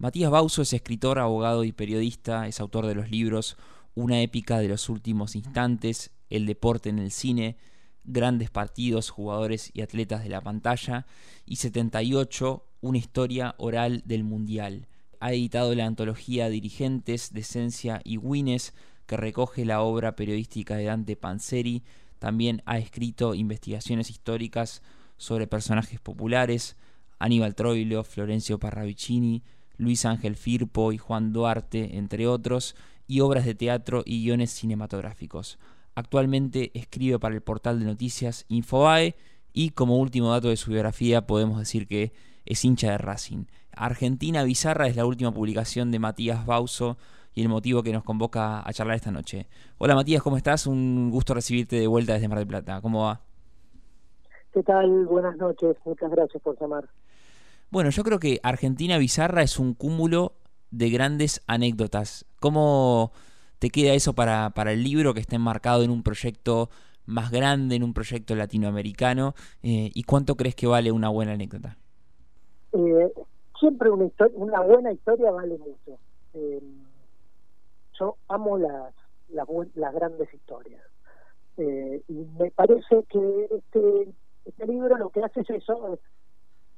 Matías 0.00 0.30
Bauso 0.30 0.62
es 0.62 0.72
escritor, 0.72 1.18
abogado 1.18 1.64
y 1.64 1.72
periodista, 1.72 2.46
es 2.46 2.60
autor 2.60 2.86
de 2.86 2.94
los 2.94 3.10
libros 3.10 3.56
Una 3.96 4.20
épica 4.20 4.60
de 4.60 4.68
los 4.68 4.88
últimos 4.88 5.34
instantes, 5.34 6.12
El 6.30 6.46
deporte 6.46 6.88
en 6.88 7.00
el 7.00 7.10
cine, 7.10 7.56
Grandes 8.04 8.48
partidos, 8.48 9.10
jugadores 9.10 9.72
y 9.74 9.80
atletas 9.80 10.22
de 10.22 10.28
la 10.28 10.40
pantalla 10.40 11.04
y 11.44 11.56
78, 11.56 12.64
Una 12.80 12.96
historia 12.96 13.56
oral 13.58 14.04
del 14.04 14.22
Mundial. 14.22 14.86
Ha 15.18 15.32
editado 15.32 15.74
la 15.74 15.86
antología 15.86 16.48
Dirigentes, 16.48 17.32
Decencia 17.32 18.00
y 18.04 18.18
Wines, 18.18 18.74
que 19.06 19.16
recoge 19.16 19.64
la 19.64 19.80
obra 19.80 20.14
periodística 20.14 20.76
de 20.76 20.84
Dante 20.84 21.16
Panzeri. 21.16 21.82
También 22.20 22.62
ha 22.66 22.78
escrito 22.78 23.34
investigaciones 23.34 24.10
históricas 24.10 24.80
sobre 25.16 25.48
personajes 25.48 25.98
populares, 25.98 26.76
Aníbal 27.18 27.56
Troilo, 27.56 28.04
Florencio 28.04 28.60
Parravicini, 28.60 29.42
Luis 29.78 30.04
Ángel 30.04 30.36
Firpo 30.36 30.92
y 30.92 30.98
Juan 30.98 31.32
Duarte, 31.32 31.96
entre 31.96 32.26
otros, 32.26 32.76
y 33.06 33.20
obras 33.20 33.46
de 33.46 33.54
teatro 33.54 34.02
y 34.04 34.22
guiones 34.22 34.50
cinematográficos. 34.50 35.58
Actualmente 35.94 36.70
escribe 36.74 37.18
para 37.18 37.34
el 37.34 37.40
portal 37.40 37.80
de 37.80 37.86
noticias 37.86 38.44
Infobae 38.48 39.16
y 39.52 39.70
como 39.70 39.96
último 39.96 40.30
dato 40.30 40.48
de 40.48 40.56
su 40.56 40.70
biografía 40.70 41.26
podemos 41.26 41.58
decir 41.58 41.88
que 41.88 42.12
es 42.44 42.64
hincha 42.64 42.90
de 42.92 42.98
Racing. 42.98 43.46
Argentina 43.72 44.42
Bizarra 44.42 44.86
es 44.86 44.96
la 44.96 45.06
última 45.06 45.32
publicación 45.32 45.90
de 45.90 45.98
Matías 45.98 46.44
Bauso 46.46 46.98
y 47.34 47.42
el 47.42 47.48
motivo 47.48 47.82
que 47.82 47.92
nos 47.92 48.04
convoca 48.04 48.66
a 48.66 48.72
charlar 48.72 48.96
esta 48.96 49.10
noche. 49.10 49.46
Hola 49.78 49.94
Matías, 49.94 50.22
¿cómo 50.22 50.36
estás? 50.36 50.66
Un 50.66 51.10
gusto 51.10 51.34
recibirte 51.34 51.76
de 51.76 51.86
vuelta 51.86 52.14
desde 52.14 52.28
Mar 52.28 52.38
del 52.38 52.48
Plata. 52.48 52.80
¿Cómo 52.80 53.04
va? 53.04 53.20
¿Qué 54.52 54.62
tal? 54.62 55.06
Buenas 55.06 55.36
noches. 55.36 55.76
Muchas 55.84 56.10
gracias 56.10 56.42
por 56.42 56.58
llamar. 56.60 56.88
Bueno, 57.70 57.90
yo 57.90 58.02
creo 58.02 58.18
que 58.18 58.40
Argentina 58.42 58.96
Bizarra 58.96 59.42
es 59.42 59.58
un 59.58 59.74
cúmulo 59.74 60.32
de 60.70 60.88
grandes 60.88 61.42
anécdotas. 61.46 62.24
¿Cómo 62.40 63.12
te 63.58 63.68
queda 63.68 63.92
eso 63.92 64.14
para, 64.14 64.50
para 64.50 64.72
el 64.72 64.82
libro 64.82 65.12
que 65.12 65.20
está 65.20 65.36
enmarcado 65.36 65.82
en 65.82 65.90
un 65.90 66.02
proyecto 66.02 66.70
más 67.04 67.30
grande, 67.30 67.76
en 67.76 67.82
un 67.82 67.92
proyecto 67.92 68.34
latinoamericano? 68.34 69.34
Eh, 69.62 69.90
¿Y 69.92 70.02
cuánto 70.04 70.36
crees 70.36 70.54
que 70.54 70.66
vale 70.66 70.92
una 70.92 71.10
buena 71.10 71.32
anécdota? 71.32 71.76
Eh, 72.72 73.12
siempre 73.58 73.90
una, 73.90 74.10
una 74.34 74.60
buena 74.60 74.92
historia 74.92 75.30
vale 75.30 75.58
mucho. 75.58 75.98
Eh, 76.34 76.62
yo 77.98 78.16
amo 78.28 78.56
las, 78.56 78.94
las, 79.28 79.94
grandes 79.94 80.32
historias. 80.32 80.82
y 81.58 82.26
me 82.38 82.50
parece 82.52 83.04
que 83.10 83.48
este, 83.50 84.08
este 84.46 84.66
libro 84.66 84.96
lo 84.96 85.10
que 85.10 85.22
hace 85.22 85.40
es 85.40 85.50
eso, 85.50 85.98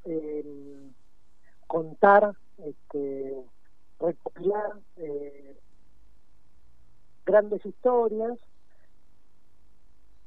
eh, 0.04 0.90
contar, 1.66 2.34
este, 2.58 3.36
recopilar 3.98 4.72
eh, 4.96 5.56
grandes 7.24 7.64
historias, 7.64 8.38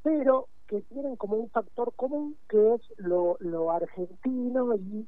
pero 0.03 0.47
que 0.67 0.81
tienen 0.81 1.15
como 1.15 1.35
un 1.37 1.49
factor 1.49 1.93
común 1.95 2.35
que 2.49 2.75
es 2.75 2.81
lo, 2.97 3.71
argentino 3.71 4.75
y 4.75 5.07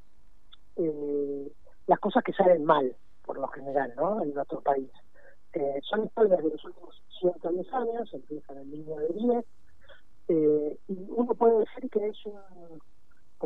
eh, 0.77 1.51
las 1.87 1.99
cosas 1.99 2.23
que 2.23 2.33
salen 2.33 2.65
mal, 2.65 2.95
por 3.25 3.37
lo 3.37 3.47
general, 3.47 3.93
¿no? 3.95 4.21
En 4.21 4.33
nuestro 4.33 4.61
país. 4.61 4.89
Eh, 5.53 5.79
son 5.83 6.05
historias 6.05 6.43
de 6.43 6.49
los 6.49 6.65
últimos 6.65 7.01
110 7.19 7.73
años, 7.73 8.13
empiezan 8.13 8.57
en 8.57 8.71
línea 8.71 8.99
de 8.99 9.07
10, 9.07 9.45
eh, 10.27 10.77
y 10.87 11.05
uno 11.09 11.33
puede 11.33 11.59
decir 11.59 11.89
que 11.89 12.07
es 12.07 12.25
un 12.25 12.81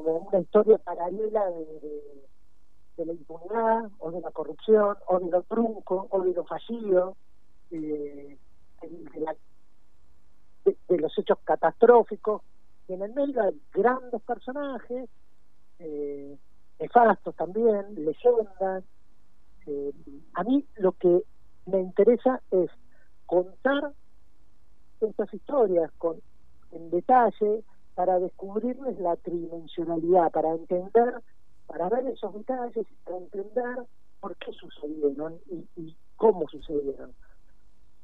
como 0.02 0.20
una 0.20 0.40
historia 0.40 0.78
paralela 0.78 1.46
de, 1.46 3.06
la 3.06 3.14
impunidad 3.14 3.90
o 4.00 4.12
de 4.12 4.20
la 4.20 4.32
corrupción 4.32 4.98
o 5.08 5.20
de 5.20 5.32
lo 5.32 5.42
trunco 5.44 6.08
o 6.10 6.22
de 6.22 6.34
lo 6.34 6.44
fallido 6.44 7.16
eh, 7.72 8.38
de, 10.88 10.98
los 10.98 11.18
hechos 11.18 11.38
catastróficos. 11.46 12.42
Y 12.88 12.94
en 12.94 13.04
el 13.04 13.14
medio 13.14 13.42
hay 13.42 13.62
grandes 13.74 14.22
personajes 14.24 15.10
eh, 15.80 16.38
nefastos 16.80 17.36
también 17.36 17.96
leyendas. 17.96 18.84
Eh, 19.66 19.94
a 20.34 20.44
mí 20.44 20.66
lo 20.76 20.92
que 20.94 21.24
me 21.68 21.80
interesa 21.80 22.42
es 22.52 22.70
contar 23.26 23.94
estas 25.00 25.34
historias 25.34 25.92
con 25.98 26.22
en 26.72 26.90
detalle 26.90 27.64
para 28.00 28.18
descubrirles 28.18 28.98
la 29.02 29.18
tridimensionalidad, 29.18 30.32
para 30.32 30.52
entender, 30.52 31.22
para 31.68 31.90
ver 31.90 32.08
esos 32.08 32.34
detalles, 32.34 32.88
para 33.04 33.18
entender 33.18 33.76
por 34.22 34.38
qué 34.38 34.54
sucedieron 34.54 35.38
y, 35.76 35.98
cómo 36.16 36.48
sucedieron. 36.48 37.14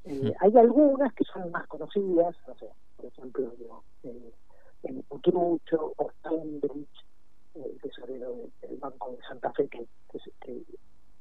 Eh, 0.04 0.34
hay 0.42 0.58
algunas 0.58 1.14
que 1.14 1.24
son 1.24 1.50
más 1.50 1.66
conocidas, 1.68 2.36
no 2.46 2.56
sé, 2.56 2.68
por 2.98 3.06
ejemplo, 3.06 3.54
eh, 4.04 4.34
el 4.84 5.02
Putrucho 5.04 5.94
o 5.96 6.12
Steinbrich, 6.20 7.06
el 7.54 7.80
tesorero 7.80 8.36
del 8.64 8.76
Banco 8.76 9.12
de 9.12 9.26
Santa 9.26 9.54
Fe 9.54 9.70
que, 9.70 9.88
que 10.42 10.66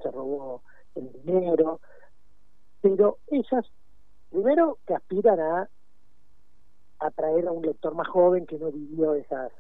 se 0.02 0.10
robó 0.10 0.62
el 0.96 1.12
dinero, 1.22 1.78
pero 2.80 3.18
esas, 3.28 3.66
primero, 4.30 4.78
que 4.84 4.94
aspiran 4.94 5.38
a 5.38 5.70
atraer 7.06 7.48
a 7.48 7.52
un 7.52 7.64
lector 7.64 7.94
más 7.94 8.08
joven 8.08 8.46
que 8.46 8.58
no 8.58 8.70
vivió 8.70 9.14
esas, 9.14 9.52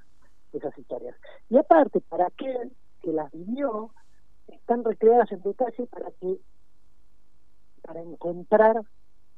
esas 0.52 0.76
historias. 0.78 1.16
Y 1.50 1.56
aparte, 1.56 2.00
para 2.00 2.26
aquel 2.26 2.72
que 3.02 3.12
las 3.12 3.30
vivió, 3.32 3.90
están 4.48 4.84
recreadas 4.84 5.30
en 5.32 5.42
detalle 5.42 5.86
para 5.86 6.10
que 6.12 6.38
para 7.82 8.00
encontrar 8.00 8.82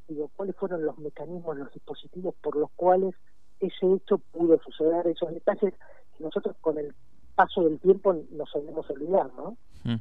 digo, 0.09 0.31
cuáles 0.37 0.57
fueron 0.57 0.85
los 0.85 0.99
mecanismos, 0.99 1.57
los 1.57 1.73
dispositivos 1.73 2.35
por 2.43 2.57
los 2.57 2.71
cuales 2.77 3.15
ese 3.61 3.95
hecho 3.95 4.19
pudo 4.19 4.61
suceder, 4.63 5.07
esos 5.09 5.33
detalles 5.33 5.75
que 6.17 6.25
nosotros 6.25 6.57
con 6.61 6.79
el 6.79 6.95
paso 7.35 7.63
del 7.63 7.79
tiempo 7.81 8.15
nos 8.31 8.51
solemos 8.51 8.89
olvidar, 8.91 9.31
¿no? 9.37 9.57
Mm. 9.85 9.97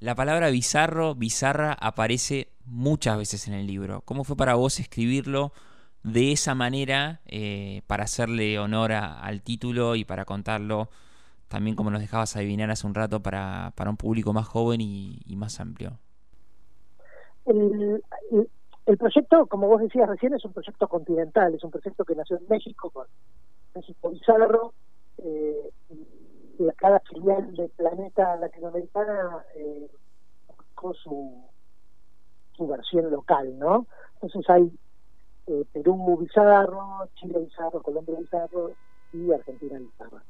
La 0.00 0.14
palabra 0.14 0.50
bizarro, 0.50 1.14
bizarra, 1.14 1.72
aparece 1.72 2.48
muchas 2.66 3.16
veces 3.18 3.46
en 3.46 3.54
el 3.54 3.66
libro. 3.66 4.02
¿Cómo 4.04 4.24
fue 4.24 4.36
para 4.36 4.54
vos 4.54 4.80
escribirlo? 4.80 5.52
De 6.02 6.32
esa 6.32 6.54
manera 6.54 7.20
eh, 7.26 7.82
para 7.86 8.04
hacerle 8.04 8.58
honor 8.58 8.92
al 8.92 9.42
título 9.42 9.94
y 9.94 10.04
para 10.04 10.24
contarlo 10.24 10.88
también 11.48 11.76
como 11.76 11.90
nos 11.90 12.00
dejabas 12.00 12.34
adivinar 12.34 12.70
hace 12.70 12.86
un 12.86 12.94
rato 12.94 13.20
para, 13.20 13.72
para 13.76 13.90
un 13.90 13.98
público 13.98 14.32
más 14.32 14.48
joven 14.48 14.80
y, 14.80 15.20
más 15.36 15.60
amplio. 15.60 15.98
El, 17.44 18.02
el, 18.86 18.96
proyecto, 18.96 19.46
como 19.46 19.68
vos 19.68 19.82
decías 19.82 20.08
recién, 20.08 20.32
es 20.32 20.44
un 20.46 20.52
proyecto 20.54 20.88
continental, 20.88 21.54
es 21.54 21.62
un 21.62 21.70
proyecto 21.70 22.06
que 22.06 22.14
nació 22.14 22.38
en 22.38 22.46
México 22.48 22.88
con 22.88 23.06
México 23.74 24.10
Bizarro, 24.10 24.72
eh, 25.18 25.70
y 26.58 26.66
cada 26.76 27.00
filial 27.00 27.54
del 27.54 27.68
planeta 27.70 28.36
latinoamericana 28.36 29.44
eh, 29.54 29.90
con 30.74 30.94
su, 30.94 31.44
su 32.56 32.66
versión 32.66 33.10
local, 33.10 33.58
¿no? 33.58 33.86
Entonces 34.14 34.48
hay 34.48 34.72
eh, 35.46 35.64
Perú 35.72 36.16
bizarro, 36.18 37.08
Chile 37.14 37.40
bizarro, 37.40 37.82
Colombia 37.82 38.18
bizarro 38.18 38.72
y 39.12 39.32
Argentina 39.32 39.78
bizarra. 39.78 40.22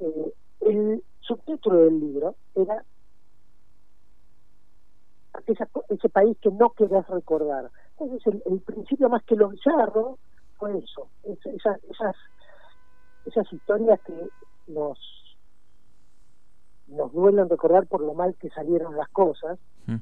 Eh, 0.00 0.32
el 0.60 1.04
subtítulo 1.20 1.84
del 1.84 2.00
libro 2.00 2.34
era 2.54 2.84
ese 5.88 6.08
país 6.08 6.36
que 6.40 6.50
no 6.50 6.70
querés 6.70 7.06
recordar. 7.08 7.70
Entonces 7.98 8.40
el, 8.46 8.60
principio 8.60 9.08
más 9.08 9.22
que 9.24 9.36
lo 9.36 9.48
bizarro 9.48 10.18
fue 10.58 10.78
eso, 10.78 11.08
esas, 11.24 11.82
esas, 11.84 12.16
esas 13.26 13.52
historias 13.52 14.00
que 14.00 14.14
nos 14.68 14.98
nos 16.88 17.12
duelen 17.12 17.48
recordar 17.48 17.86
por 17.86 18.00
lo 18.00 18.14
mal 18.14 18.36
que 18.36 18.48
salieron 18.50 18.96
las 18.96 19.08
cosas. 19.08 19.58
Mm. 19.86 19.96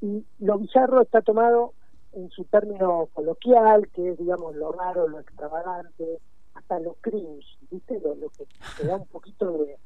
Y 0.00 0.26
lo 0.40 0.58
bizarro 0.58 1.00
está 1.00 1.22
tomado 1.22 1.72
en 2.12 2.30
su 2.30 2.44
término 2.44 3.08
coloquial, 3.12 3.88
que 3.88 4.10
es, 4.10 4.18
digamos, 4.18 4.54
lo 4.56 4.72
raro, 4.72 5.08
lo 5.08 5.20
extravagante, 5.20 6.20
hasta 6.54 6.78
lo 6.80 6.94
cringe, 7.00 7.58
¿viste? 7.70 8.00
Lo, 8.00 8.14
que 8.30 8.46
te 8.78 8.86
da 8.86 8.96
un 8.96 9.06
poquito 9.12 9.52
de, 9.52 9.76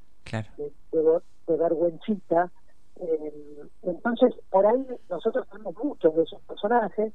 de, 0.93 1.57
vergüencita. 1.57 2.51
Eh, 2.97 3.63
entonces, 3.83 4.35
por 4.51 4.67
ahí 4.67 4.87
nosotros 5.11 5.47
tenemos 5.51 5.75
muchos 5.83 6.15
de 6.15 6.23
esos 6.23 6.41
personajes 6.43 7.13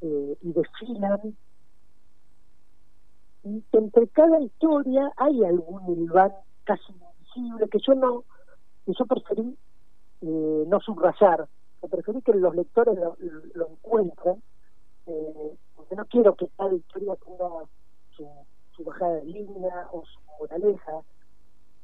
eh, 0.00 0.36
y 0.42 0.52
desfilan. 0.52 1.36
Y 3.44 3.62
entre 3.72 4.08
cada 4.08 4.40
historia 4.40 5.12
hay 5.16 5.44
algún 5.44 5.92
hilván 5.92 6.32
casi 6.64 6.92
invisible 6.92 7.68
que 7.68 7.78
yo 7.86 7.94
no, 7.94 8.24
que 8.84 8.92
yo 8.98 9.06
preferí 9.06 9.56
eh, 10.22 10.64
no 10.66 10.80
subrayar 10.80 11.46
preferí 11.88 12.22
que 12.22 12.32
los 12.32 12.54
lectores 12.54 12.98
lo, 13.54 13.68
encuentren, 13.68 14.42
eh, 15.06 15.56
porque 15.76 15.96
no 15.96 16.04
quiero 16.06 16.34
que 16.34 16.48
cada 16.56 16.74
historia 16.74 17.14
tenga 17.24 17.48
su, 18.16 18.28
su 18.76 18.84
bajada 18.84 19.14
de 19.16 19.24
línea 19.24 19.88
o 19.92 20.04
su 20.04 20.20
moraleja. 20.38 20.92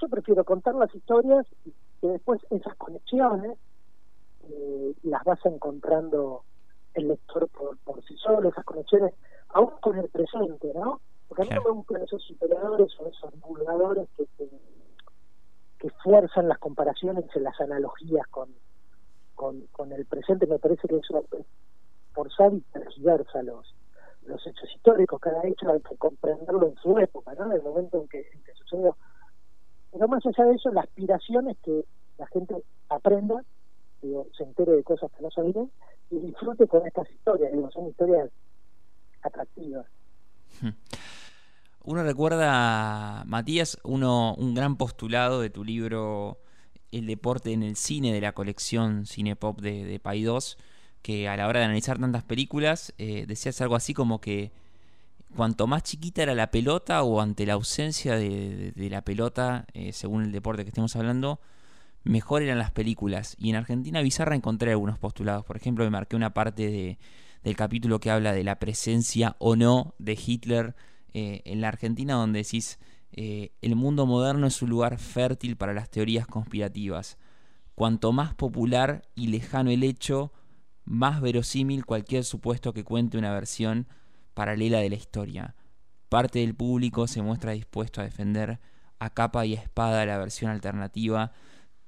Yo 0.00 0.08
prefiero 0.08 0.44
contar 0.44 0.74
las 0.74 0.94
historias 0.94 1.46
que 2.00 2.08
después 2.08 2.40
esas 2.50 2.74
conexiones 2.76 3.56
eh, 4.48 4.94
las 5.04 5.22
vas 5.24 5.38
encontrando 5.46 6.42
el 6.94 7.08
lector 7.08 7.48
por, 7.48 7.78
por 7.78 8.04
sí 8.04 8.16
solo, 8.16 8.48
esas 8.48 8.64
conexiones, 8.64 9.14
aún 9.50 9.70
con 9.80 9.96
el 9.98 10.08
presente, 10.08 10.72
¿no? 10.74 11.00
Porque 11.28 11.42
a 11.42 11.46
mí 11.46 11.50
no 11.54 11.62
me 11.62 11.70
gustan 11.70 12.02
esos 12.02 12.22
superadores 12.22 12.92
o 12.98 13.06
esos 13.06 13.32
divulgadores 13.32 14.08
que, 14.16 14.26
que, 15.78 15.90
fuerzan 16.04 16.48
las 16.48 16.58
comparaciones 16.58 17.24
y 17.34 17.40
las 17.40 17.58
analogías 17.60 18.26
con, 18.28 18.48
con, 19.42 19.66
con, 19.72 19.90
el 19.90 20.06
presente, 20.06 20.46
me 20.46 20.60
parece 20.60 20.86
que 20.86 20.98
eso 20.98 21.24
forzar 22.12 22.54
y 22.54 22.60
tergiversa 22.72 23.42
los, 23.42 23.74
los 24.24 24.46
hechos 24.46 24.70
históricos, 24.72 25.20
cada 25.20 25.44
hecho 25.48 25.68
hay 25.68 25.80
que 25.80 25.96
comprenderlo 25.96 26.68
en 26.68 26.76
su 26.76 26.96
época, 26.96 27.34
¿no? 27.34 27.46
En 27.46 27.52
el 27.54 27.62
momento 27.62 28.00
en 28.00 28.06
que, 28.06 28.24
sucedió. 28.54 28.96
Pero 29.90 30.06
más 30.06 30.24
allá 30.24 30.44
de 30.44 30.54
eso, 30.54 30.70
la 30.70 30.82
aspiración 30.82 31.50
es 31.50 31.58
que 31.58 31.84
la 32.18 32.26
gente 32.28 32.54
aprenda, 32.88 33.42
se 34.00 34.44
entere 34.44 34.76
de 34.76 34.84
cosas 34.84 35.10
que 35.10 35.24
no 35.24 35.30
sabían 35.32 35.68
y 36.12 36.20
disfrute 36.20 36.68
con 36.68 36.86
estas 36.86 37.10
historias, 37.10 37.50
digo, 37.50 37.68
son 37.72 37.88
historias 37.88 38.30
atractivas. 39.22 39.86
Uno 41.82 42.04
recuerda, 42.04 43.24
Matías, 43.26 43.76
uno, 43.82 44.36
un 44.36 44.54
gran 44.54 44.76
postulado 44.76 45.40
de 45.40 45.50
tu 45.50 45.64
libro 45.64 46.38
El 46.92 47.06
deporte 47.06 47.52
en 47.52 47.64
el 47.64 47.74
cine 47.74 48.12
de 48.12 48.20
la 48.20 48.32
colección 48.32 49.06
Cinepop 49.06 49.60
de, 49.60 49.84
de 49.84 49.98
Pay 49.98 50.22
2, 50.22 50.56
que 51.02 51.28
a 51.28 51.36
la 51.36 51.48
hora 51.48 51.60
de 51.60 51.66
analizar 51.66 51.98
tantas 51.98 52.22
películas 52.22 52.94
eh, 52.98 53.24
decías 53.26 53.60
algo 53.60 53.74
así 53.74 53.92
como 53.92 54.20
que 54.20 54.52
cuanto 55.34 55.66
más 55.66 55.82
chiquita 55.82 56.22
era 56.22 56.34
la 56.34 56.50
pelota 56.50 57.02
o 57.02 57.20
ante 57.20 57.46
la 57.46 57.54
ausencia 57.54 58.16
de, 58.16 58.72
la 58.76 59.02
pelota, 59.02 59.66
eh, 59.74 59.92
según 59.92 60.24
el 60.24 60.32
deporte 60.32 60.62
que 60.62 60.68
estemos 60.68 60.94
hablando, 60.96 61.40
mejor 62.04 62.42
eran 62.42 62.58
las 62.58 62.70
películas. 62.70 63.36
Y 63.38 63.50
en 63.50 63.56
Argentina 63.56 64.00
Bizarra 64.02 64.34
encontré 64.34 64.70
algunos 64.70 64.98
postulados. 64.98 65.44
Por 65.44 65.56
ejemplo, 65.56 65.84
me 65.84 65.90
marqué 65.90 66.16
una 66.16 66.34
parte 66.34 66.70
de, 66.70 66.98
del 67.42 67.56
capítulo 67.56 67.98
que 68.00 68.10
habla 68.10 68.32
de 68.32 68.44
la 68.44 68.58
presencia 68.58 69.36
o 69.38 69.56
no 69.56 69.94
de 69.98 70.18
Hitler 70.24 70.74
eh, 71.14 71.42
en 71.44 71.60
la 71.60 71.68
Argentina, 71.68 72.14
donde 72.14 72.40
decís, 72.42 72.78
el 73.12 73.76
mundo 73.76 74.06
moderno 74.06 74.46
es 74.46 74.62
un 74.62 74.70
lugar 74.70 74.98
fértil 74.98 75.56
para 75.56 75.74
las 75.74 75.90
teorías 75.90 76.26
conspirativas. 76.26 77.18
Cuanto 77.74 78.12
más 78.12 78.34
popular 78.34 79.02
y 79.14 79.28
lejano 79.28 79.70
el 79.70 79.82
hecho, 79.82 80.32
más 80.84 81.20
verosímil 81.20 81.84
cualquier 81.84 82.24
supuesto 82.24 82.72
que 82.72 82.84
cuente 82.84 83.18
una 83.18 83.32
versión 83.32 83.86
paralela 84.34 84.78
de 84.78 84.90
la 84.90 84.96
historia. 84.96 85.54
Parte 86.08 86.40
del 86.40 86.54
público 86.54 87.06
se 87.06 87.22
muestra 87.22 87.52
dispuesto 87.52 88.00
a 88.00 88.04
defender 88.04 88.60
a 88.98 89.10
capa 89.10 89.44
y 89.46 89.54
espada 89.54 90.06
la 90.06 90.18
versión 90.18 90.50
alternativa 90.50 91.32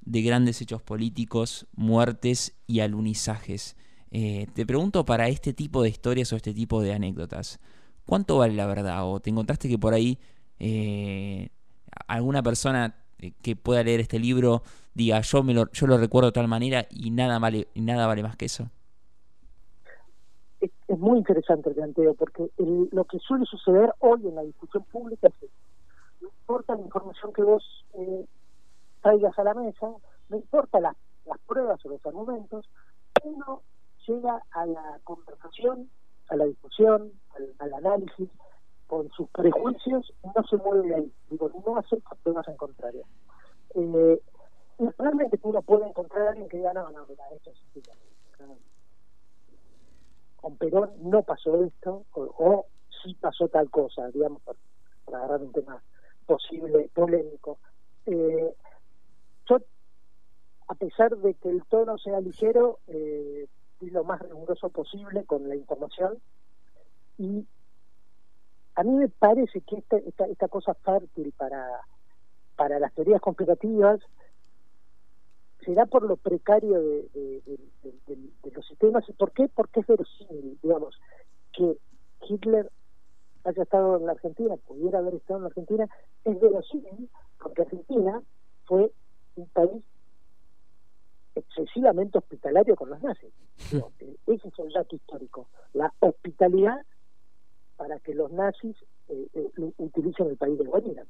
de 0.01 0.23
grandes 0.23 0.61
hechos 0.61 0.83
políticos, 0.83 1.67
muertes 1.73 2.55
y 2.67 2.81
alunizajes. 2.81 3.77
Eh, 4.11 4.47
te 4.55 4.67
pregunto 4.67 5.05
para 5.05 5.29
este 5.29 5.53
tipo 5.53 5.83
de 5.83 5.89
historias 5.89 6.33
o 6.33 6.37
este 6.37 6.55
tipo 6.55 6.83
de 6.83 6.93
anécdotas, 6.93 7.61
¿cuánto 8.05 8.39
vale 8.39 8.55
la 8.55 8.67
verdad? 8.67 9.09
¿O 9.09 9.21
te 9.21 9.31
encontraste 9.31 9.69
que 9.69 9.79
por 9.79 9.95
ahí 9.95 10.19
eh, 10.59 11.49
alguna 12.07 12.43
persona 12.43 12.95
eh, 13.19 13.33
que 13.43 13.57
pueda 13.57 13.83
leer 13.83 14.01
este 14.01 14.19
libro 14.19 14.63
diga 14.95 15.21
yo, 15.21 15.43
me 15.43 15.55
lo, 15.55 15.71
yo 15.73 15.87
lo 15.87 15.99
recuerdo 15.99 16.29
de 16.29 16.33
tal 16.33 16.49
manera 16.49 16.87
y 16.91 17.11
nada 17.11 17.39
vale, 17.39 17.69
nada 17.75 18.07
vale 18.07 18.23
más 18.23 18.37
que 18.37 18.47
eso? 18.47 18.71
es, 20.89 20.99
muy 20.99 21.19
interesante 21.19 21.69
el 21.71 21.75
planteo, 21.75 22.15
porque 22.15 22.51
lo 22.57 23.05
que 23.05 23.19
suele 23.19 23.45
suceder 23.47 23.93
hoy 23.99 24.27
en 24.27 24.35
la 24.35 24.43
discusión 24.43 24.85
pública 24.85 25.29
es 25.29 25.35
que 25.35 25.49
no 26.21 26.29
importa 26.29 26.75
la 26.75 26.83
información 26.83 27.33
que 27.33 27.43
vos 27.43 27.85
eh, 27.95 28.27
traigas 29.03 29.39
a 29.39 29.45
la 29.45 29.55
mesa, 29.55 29.89
no 30.29 30.37
importa 30.37 30.81
las 30.81 30.97
pruebas 31.47 31.85
o 31.85 31.89
los 31.89 32.05
argumentos, 32.07 32.69
uno 33.23 33.63
llega 34.07 34.43
a 34.51 34.67
la 34.67 35.01
conversación, 35.05 35.91
a 36.29 36.37
la 36.37 36.45
discusión, 36.45 37.13
al, 37.59 37.75
análisis, 37.75 38.31
con 38.87 39.11
sus 39.11 39.29
prejuicios, 39.31 40.13
no 40.23 40.45
se 40.49 40.57
mueve 40.57 40.95
ahí, 40.95 41.13
digo, 41.31 41.51
no 41.67 41.77
acepta 41.77 42.17
pruebas 42.23 42.47
en 42.49 42.57
contrario. 42.57 43.05
Eh, 43.75 44.21
realmente 44.99 45.39
uno 45.43 45.63
puede 45.63 45.89
encontrar 45.89 46.27
a 46.27 46.31
alguien 46.31 46.49
que 46.49 46.59
diga, 46.59 46.73
no, 46.73 46.91
no, 46.91 47.07
mira, 47.07 47.25
esto 47.33 47.51
es 47.51 47.59
con 50.45 50.59
Perón 50.59 50.91
no 51.01 51.23
pasó 51.23 51.65
esto, 51.65 52.05
o, 52.13 52.67
sí 53.03 53.15
pasó 53.15 53.49
tal 53.49 53.71
cosa, 53.71 54.11
digamos, 54.11 54.43
para, 54.43 54.59
agarrar 55.07 55.41
un 55.41 55.53
tema 55.53 55.83
posible, 56.27 56.91
polémico. 56.93 57.57
Eh, 58.05 58.55
yo, 59.49 59.57
a 60.69 60.75
pesar 60.75 61.17
de 61.17 61.33
que 61.33 61.49
el 61.49 61.65
tono 61.65 61.97
sea 61.97 62.21
ligero, 62.21 62.79
eh, 62.89 63.49
fui 63.79 63.89
lo 63.89 64.05
más 64.05 64.21
riguroso 64.21 64.69
posible 64.69 65.25
con 65.25 65.49
la 65.49 65.57
información 65.57 66.19
y 67.17 67.47
a 68.77 68.83
mí 68.83 68.93
me 68.93 69.09
parece 69.09 69.61
que 69.61 69.77
esta, 69.77 69.97
esta, 69.99 70.27
esta 70.27 70.49
cosa 70.49 70.75
fértil 70.75 71.33
para, 71.37 71.81
para 72.57 72.79
las 72.79 72.93
teorías 72.95 73.21
conspirativas 73.21 74.01
será 75.65 75.87
por 75.87 76.03
lo 76.03 76.17
precario 76.17 76.81
de, 76.81 77.43
los 78.53 78.67
sistemas. 78.67 79.09
¿Y 79.09 79.13
por 79.13 79.33
qué? 79.33 79.49
Porque 79.49 79.81
es 79.81 79.87
verosímil, 79.87 80.59
digamos, 80.63 81.01
que 81.53 81.79
Hitler 82.29 82.71
haya 83.45 83.63
estado 83.63 83.97
en 83.97 84.07
la 84.07 84.13
Argentina, 84.13 84.57
pudiera 84.57 84.99
haber 84.99 85.15
estado 85.15 85.39
en 85.39 85.43
la 85.45 85.49
Argentina, 85.49 85.89
es 86.25 86.41
verosímil 86.41 87.11
porque 87.39 87.63
Argentina 87.63 88.23
fue 88.65 88.91
un 89.37 89.47
país 89.49 89.85
excesivamente 91.35 92.19
hospitalario 92.19 92.77
con 92.77 92.91
los 92.91 93.03
nazis. 93.03 93.33
Ese 94.27 94.49
es 94.49 94.59
el 94.59 94.73
dato 94.73 94.97
histórico, 94.97 95.49
la 95.73 95.93
hospitalidad 96.01 96.81
para 97.77 97.99
que 97.99 98.15
los 98.15 98.31
nazis 98.33 98.77
eh, 99.09 99.29
eh, 99.35 99.73
utilicen 99.79 100.29
el 100.29 100.37
país 100.37 100.59
de 100.59 100.65
Guarina. 100.65 101.05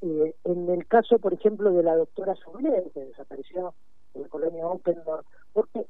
Eh, 0.00 0.34
en 0.44 0.68
el 0.68 0.86
caso, 0.86 1.18
por 1.18 1.34
ejemplo, 1.34 1.72
de 1.72 1.82
la 1.82 1.96
doctora 1.96 2.34
Sublé, 2.36 2.90
que 2.94 3.04
desapareció 3.06 3.74
en 4.14 4.22
la 4.22 4.28
colonia 4.28 4.66
Oppendorf, 4.66 5.26
porque 5.52 5.86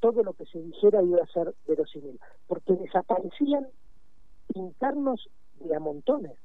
todo 0.00 0.22
lo 0.22 0.34
que 0.34 0.46
se 0.46 0.60
dijera 0.60 1.02
iba 1.02 1.22
a 1.22 1.26
ser 1.26 1.54
verosímil, 1.66 2.20
porque 2.46 2.74
desaparecían 2.74 3.66
internos 4.54 5.28
de 5.60 5.74
a 5.74 5.80
montones. 5.80 6.36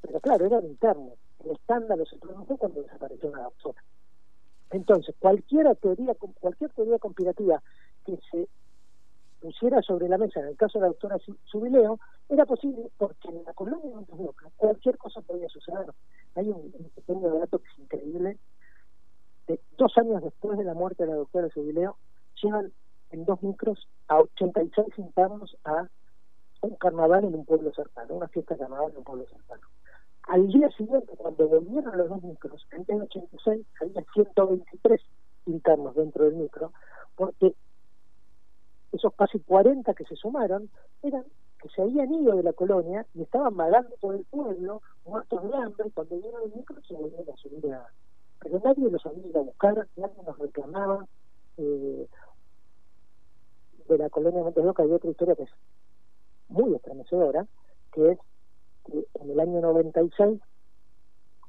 Pero 0.00 0.20
claro, 0.20 0.46
eran 0.46 0.64
internos. 0.64 1.18
El 1.44 1.52
escándalo 1.52 2.06
se 2.06 2.16
produjo 2.16 2.56
cuando 2.56 2.82
desapareció 2.82 3.28
una 3.30 3.42
doctora. 3.42 3.82
Entonces, 4.70 5.14
cualquier 5.18 5.74
teoría, 5.76 6.14
cualquier 6.40 6.70
teoría 6.70 6.98
conspirativa 6.98 7.62
que 8.04 8.18
se 8.30 8.48
pusiera 9.40 9.80
sobre 9.82 10.08
la 10.08 10.18
mesa, 10.18 10.40
en 10.40 10.48
el 10.48 10.56
caso 10.56 10.78
de 10.78 10.82
la 10.82 10.88
doctora 10.88 11.16
Subileo, 11.44 11.98
era 12.28 12.44
posible 12.46 12.90
porque 12.96 13.28
en 13.28 13.44
la 13.44 13.54
colonia 13.54 13.84
de 13.84 13.94
Montes 13.94 14.16
cualquier 14.56 14.98
cosa 14.98 15.20
podía 15.22 15.48
suceder. 15.48 15.86
Hay 16.34 16.48
un, 16.48 16.72
pequeño 16.94 17.34
dato 17.38 17.58
que 17.58 17.68
es 17.68 17.78
increíble. 17.78 18.38
De, 19.46 19.60
dos 19.76 19.96
años 19.96 20.22
después 20.22 20.58
de 20.58 20.64
la 20.64 20.74
muerte 20.74 21.04
de 21.04 21.10
la 21.10 21.16
doctora 21.16 21.48
Subileo, 21.48 21.96
llevan 22.42 22.72
en 23.10 23.24
dos 23.24 23.42
micros 23.42 23.88
a 24.08 24.20
86 24.20 24.86
internos 24.98 25.56
a 25.64 25.88
un 26.60 26.74
carnaval 26.76 27.24
en 27.24 27.34
un 27.34 27.44
pueblo 27.44 27.72
cercano, 27.72 28.14
una 28.14 28.28
fiesta 28.28 28.56
carnaval 28.56 28.90
en 28.90 28.98
un 28.98 29.04
pueblo 29.04 29.26
cercano. 29.26 29.66
Al 30.24 30.46
día 30.48 30.70
siguiente, 30.72 31.14
cuando 31.16 31.48
volvieron 31.48 31.96
los 31.96 32.08
dos 32.08 32.22
micros, 32.22 32.66
en 32.72 32.84
el 32.88 33.02
86 33.02 33.66
había 33.80 34.04
123 34.12 35.00
internos 35.46 35.94
dentro 35.94 36.24
del 36.24 36.34
micro, 36.34 36.72
porque 37.16 37.54
esos 38.92 39.12
casi 39.14 39.38
40 39.40 39.94
que 39.94 40.04
se 40.04 40.16
sumaron 40.16 40.70
eran 41.02 41.24
que 41.60 41.68
se 41.70 41.82
habían 41.82 42.12
ido 42.14 42.36
de 42.36 42.42
la 42.42 42.52
colonia 42.52 43.04
y 43.14 43.22
estaban 43.22 43.56
vagando 43.56 43.94
por 44.00 44.14
el 44.14 44.24
pueblo, 44.24 44.80
muertos 45.04 45.42
de 45.42 45.56
hambre, 45.56 45.88
y 45.88 45.90
cuando 45.90 46.16
vieron 46.16 46.42
el 46.42 46.54
micro 46.54 46.76
se 46.86 46.94
volvieron 46.94 47.28
a 47.28 47.36
subir 47.36 47.72
a... 47.72 47.86
Pero 48.40 48.60
nadie 48.64 48.88
los 48.88 49.04
había 49.04 49.26
ido 49.26 49.40
a 49.40 49.44
buscar, 49.44 49.88
nadie 49.96 50.22
nos 50.24 50.38
reclamaba. 50.38 51.06
Eh, 51.56 52.06
de 53.88 53.98
la 53.98 54.10
colonia 54.10 54.38
de 54.38 54.44
Montes 54.44 54.64
hay 54.78 54.92
otra 54.92 55.10
historia 55.10 55.34
que 55.34 55.44
es 55.44 55.50
muy 56.48 56.74
estremecedora, 56.74 57.46
que 57.92 58.12
es 58.12 58.18
que 58.84 59.04
en 59.20 59.30
el 59.30 59.40
año 59.40 59.60
96, 59.60 60.40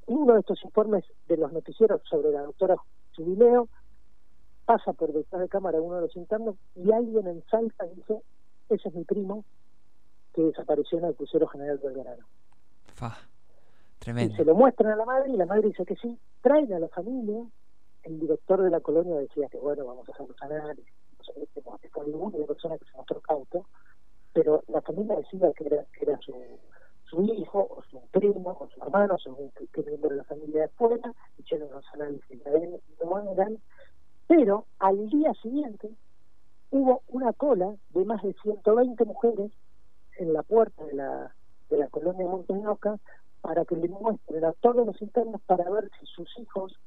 uno 0.07 0.33
de 0.33 0.39
estos 0.39 0.63
informes 0.63 1.03
de 1.27 1.37
los 1.37 1.51
noticieros 1.53 2.01
sobre 2.09 2.31
la 2.31 2.41
doctora 2.41 2.75
Jubileo 3.15 3.67
pasa 4.69 4.93
por 4.93 5.11
detrás 5.11 5.41
de 5.41 5.49
cámara 5.49 5.81
uno 5.81 5.95
de 5.95 6.01
los 6.01 6.15
internos 6.15 6.55
y 6.75 6.91
alguien 6.91 7.25
en 7.25 7.43
Salta 7.49 7.87
dice, 7.87 8.21
ese 8.69 8.89
es 8.89 8.93
mi 8.93 9.03
primo 9.03 9.43
que 10.31 10.43
desapareció 10.43 10.99
en 10.99 11.05
el 11.05 11.15
crucero 11.15 11.47
general 11.47 11.79
tremendo. 11.79 12.23
Y 14.31 14.37
se 14.37 14.45
lo 14.45 14.53
muestran 14.53 14.91
a 14.91 14.95
la 14.95 15.05
madre 15.05 15.31
y 15.31 15.37
la 15.37 15.47
madre 15.47 15.69
dice 15.69 15.83
que 15.85 15.95
sí, 15.95 16.15
traen 16.43 16.71
a 16.71 16.77
la 16.77 16.87
familia, 16.89 17.43
el 18.03 18.19
director 18.19 18.61
de 18.61 18.69
la 18.69 18.79
colonia 18.79 19.15
decía 19.15 19.47
que 19.49 19.57
bueno, 19.57 19.87
vamos 19.87 20.07
a 20.07 20.11
hacer 20.11 20.27
los 20.27 20.39
análisis, 20.43 20.85
fue 21.91 22.07
la 22.07 22.17
única 22.17 22.45
persona 22.45 22.77
que 22.77 22.85
se 22.85 22.95
mostró 22.95 23.21
cauto, 23.21 23.65
pero 24.33 24.63
la 24.67 24.81
familia 24.81 25.15
decía 25.15 25.51
que 25.53 25.65
era, 25.65 25.83
que 25.97 26.05
era 26.05 26.19
su, 26.19 26.35
su 27.05 27.23
hijo 27.23 27.67
o 27.71 27.81
su 27.89 27.99
primo 28.11 28.55
o 28.59 28.69
su 28.69 28.83
hermano, 28.83 29.17
según 29.17 29.51
qué 29.73 29.81
miembro 29.81 30.11
de 30.11 30.17
la 30.17 30.23
familia 30.25 30.61
de 30.61 30.67
fuera, 30.67 31.11
hicieron 31.39 31.71
los 31.71 31.85
análisis 31.95 32.39
no 33.03 33.31
eran, 33.31 33.57
pero 34.29 34.67
al 34.77 35.09
día 35.09 35.33
siguiente 35.41 35.89
hubo 36.69 37.01
una 37.07 37.33
cola 37.33 37.75
de 37.89 38.05
más 38.05 38.21
de 38.21 38.35
120 38.43 39.03
mujeres 39.05 39.51
en 40.19 40.33
la 40.33 40.43
puerta 40.43 40.85
de 40.85 40.93
la, 40.93 41.35
de 41.71 41.77
la 41.79 41.87
colonia 41.87 42.25
de 42.25 42.29
Monteñoca 42.29 42.99
para 43.41 43.65
que 43.65 43.75
le 43.75 43.87
muestren 43.89 44.45
a 44.45 44.53
todos 44.53 44.85
los 44.85 45.01
internos 45.01 45.41
para 45.47 45.67
ver 45.71 45.89
si 45.99 46.05
sus 46.05 46.29
hijos 46.37 46.79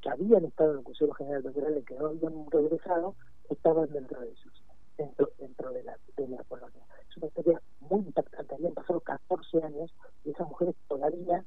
que 0.00 0.10
habían 0.10 0.44
estado 0.44 0.72
en 0.72 0.78
el 0.78 0.84
Consejo 0.84 1.14
General 1.14 1.42
de 1.44 1.78
y 1.78 1.84
que 1.84 1.94
no 1.94 2.06
habían 2.06 2.50
regresado 2.50 3.14
estaban 3.48 3.88
dentro 3.92 4.20
de 4.20 4.30
ellos, 4.30 4.64
dentro, 4.96 5.30
dentro 5.38 5.70
de, 5.70 5.84
la, 5.84 5.96
de 6.16 6.26
la 6.26 6.42
colonia. 6.48 6.82
Es 7.08 7.16
una 7.16 7.26
historia 7.28 7.62
muy 7.78 8.00
impactante. 8.00 8.56
Habían 8.56 8.74
pasado 8.74 8.98
14 9.00 9.62
años 9.62 9.94
y 10.24 10.30
esas 10.30 10.48
mujeres 10.48 10.74
todavía 10.88 11.44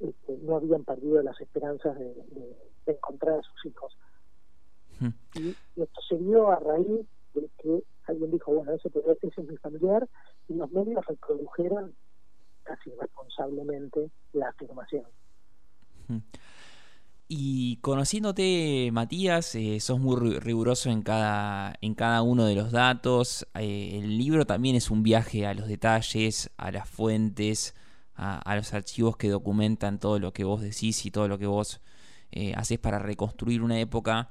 este, 0.00 0.38
no 0.38 0.56
habían 0.56 0.84
perdido 0.84 1.22
las 1.22 1.38
esperanzas 1.38 1.98
de, 1.98 2.14
encontrar 2.86 3.38
a 3.38 3.42
sus 3.42 3.66
hijos. 3.66 3.96
Y, 5.34 5.54
esto 5.76 6.00
se 6.08 6.16
dio 6.18 6.50
a 6.50 6.58
raíz 6.60 7.06
de 7.34 7.48
que 7.58 7.82
alguien 8.06 8.30
dijo, 8.30 8.52
bueno, 8.52 8.72
ese, 8.72 8.88
ese 9.22 9.40
es 9.40 9.48
mi 9.48 9.56
familiar, 9.56 10.08
y 10.48 10.54
los 10.54 10.70
medios 10.70 11.04
reprodujeron 11.06 11.94
casi 12.62 12.90
responsablemente 13.00 14.10
la 14.32 14.48
afirmación. 14.48 15.04
Y 17.26 17.76
conociéndote, 17.76 18.90
Matías, 18.92 19.54
eh, 19.54 19.80
sos 19.80 19.98
muy 19.98 20.38
riguroso 20.38 20.90
en 20.90 21.02
cada, 21.02 21.74
en 21.80 21.94
cada 21.94 22.22
uno 22.22 22.44
de 22.44 22.54
los 22.54 22.70
datos. 22.70 23.46
Eh, 23.54 23.98
el 24.02 24.18
libro 24.18 24.44
también 24.44 24.76
es 24.76 24.90
un 24.90 25.02
viaje 25.02 25.46
a 25.46 25.54
los 25.54 25.66
detalles, 25.66 26.50
a 26.58 26.70
las 26.70 26.88
fuentes, 26.88 27.74
a, 28.14 28.54
los 28.56 28.74
archivos 28.74 29.16
que 29.16 29.28
documentan 29.30 29.98
todo 29.98 30.18
lo 30.18 30.32
que 30.32 30.44
vos 30.44 30.60
decís 30.60 31.04
y 31.06 31.10
todo 31.10 31.26
lo 31.26 31.38
que 31.38 31.46
vos 31.46 31.80
eh, 32.30 32.52
haces 32.56 32.78
para 32.78 32.98
reconstruir 32.98 33.62
una 33.62 33.80
época. 33.80 34.28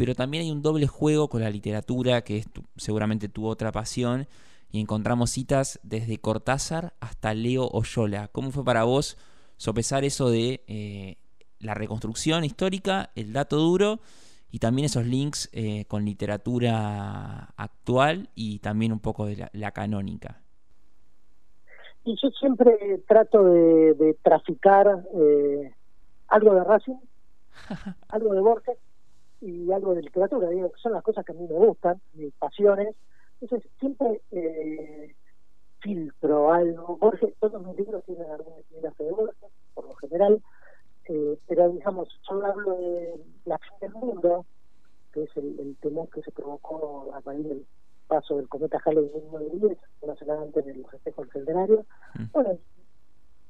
Pero 0.00 0.14
también 0.14 0.44
hay 0.44 0.50
un 0.50 0.62
doble 0.62 0.86
juego 0.86 1.28
con 1.28 1.42
la 1.42 1.50
literatura, 1.50 2.22
que 2.22 2.38
es 2.38 2.46
seguramente 2.76 3.28
tu 3.28 3.46
otra 3.46 3.70
pasión. 3.70 4.28
Y 4.70 4.80
encontramos 4.80 5.28
citas 5.28 5.78
desde 5.82 6.16
Cortázar 6.16 6.94
hasta 7.00 7.34
Leo 7.34 7.68
Oyola. 7.70 8.28
¿Cómo 8.28 8.50
fue 8.50 8.64
para 8.64 8.84
vos 8.84 9.18
sopesar 9.58 10.04
eso 10.04 10.30
de 10.30 11.18
la 11.58 11.74
reconstrucción 11.74 12.44
histórica, 12.44 13.10
el 13.14 13.34
dato 13.34 13.58
duro 13.58 14.00
y 14.50 14.58
también 14.58 14.86
esos 14.86 15.04
links 15.04 15.50
eh, 15.52 15.84
con 15.84 16.06
literatura 16.06 17.52
actual 17.58 18.30
y 18.34 18.60
también 18.60 18.92
un 18.92 19.00
poco 19.00 19.26
de 19.26 19.50
la, 19.52 19.70
canónica. 19.72 20.40
Y 22.06 22.16
yo 22.22 22.30
siempre 22.30 23.02
trato 23.06 23.44
de, 23.44 24.16
traficar 24.22 25.04
eh, 25.14 25.74
algo 26.28 26.54
de 26.54 26.64
Racing, 26.64 26.96
algo 28.08 28.32
de 28.32 28.40
Borges 28.40 28.78
y 29.40 29.72
algo 29.72 29.94
de 29.94 30.02
literatura, 30.02 30.48
digo, 30.48 30.70
que 30.70 30.80
son 30.80 30.92
las 30.92 31.02
cosas 31.02 31.24
que 31.24 31.32
a 31.32 31.34
mí 31.34 31.46
me 31.46 31.54
gustan, 31.54 32.00
mis 32.14 32.32
pasiones. 32.34 32.94
Entonces 33.40 33.70
siempre 33.78 34.20
eh, 34.32 35.14
filtro 35.80 36.52
algo. 36.52 36.96
Borges, 36.98 37.34
todos 37.40 37.64
mis 37.66 37.76
libros 37.76 38.04
tienen 38.04 38.30
alguna 38.30 38.90
fe 38.92 39.04
de 39.04 39.10
Borges, 39.12 39.36
por 39.74 39.86
lo 39.86 39.94
general 39.94 40.42
eh, 41.10 41.38
pero 41.48 41.70
digamos, 41.70 42.08
yo 42.30 42.46
hablo 42.46 42.76
de 42.76 43.20
la 43.44 43.58
fin 43.58 43.72
del 43.80 43.92
mundo, 43.94 44.46
que 45.12 45.24
es 45.24 45.36
el, 45.36 45.76
temor 45.80 46.08
que 46.08 46.22
se 46.22 46.30
provocó 46.30 47.12
a 47.12 47.20
raíz 47.20 47.48
del 47.48 47.66
paso 48.06 48.36
del 48.36 48.48
cometa 48.48 48.80
Halley 48.84 49.10
en 49.12 49.30
1910, 49.32 49.78
una 50.02 50.14
semana 50.14 50.42
antes 50.42 50.64
de 50.64 50.74
los 50.74 50.94
espejos 50.94 51.26
del 51.26 51.32
centenario. 51.32 51.84
Mm. 52.14 52.24
Bueno, 52.30 52.58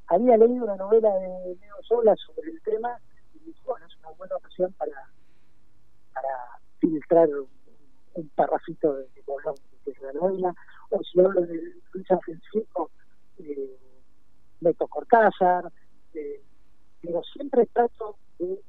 había 0.07 0.39
leído 0.39 0.65
una 0.65 0.77
novela 0.77 1.15
de 1.17 1.59
Leo 1.61 1.83
Sola 1.83 2.17
sobre 2.17 2.51
el 2.51 2.63
tema 2.63 2.99
y 3.35 3.41
dije, 3.41 3.61
bueno, 3.67 3.85
es 3.85 3.97
una 3.99 4.11
buena 4.17 4.37
ocasión 4.37 4.73
para, 4.79 5.11
para 6.21 6.61
filtrar 6.79 7.29
un, 8.15 8.29
parrafito 8.35 8.95
de, 8.97 9.05
de, 9.05 9.93
de 9.93 10.01
la 10.01 10.13
novela, 10.13 10.55
o 10.91 11.03
si 11.03 11.21
hablo 11.21 11.41
de 11.43 11.75
Luis 11.93 12.07
Francisco, 12.07 12.91
eh, 13.39 13.79
Beto 14.61 14.87
Cortázar, 14.89 15.73
eh, 16.15 16.43
pero 17.01 17.23
siempre 17.23 17.67
trato 17.67 18.17
de, 18.39 18.61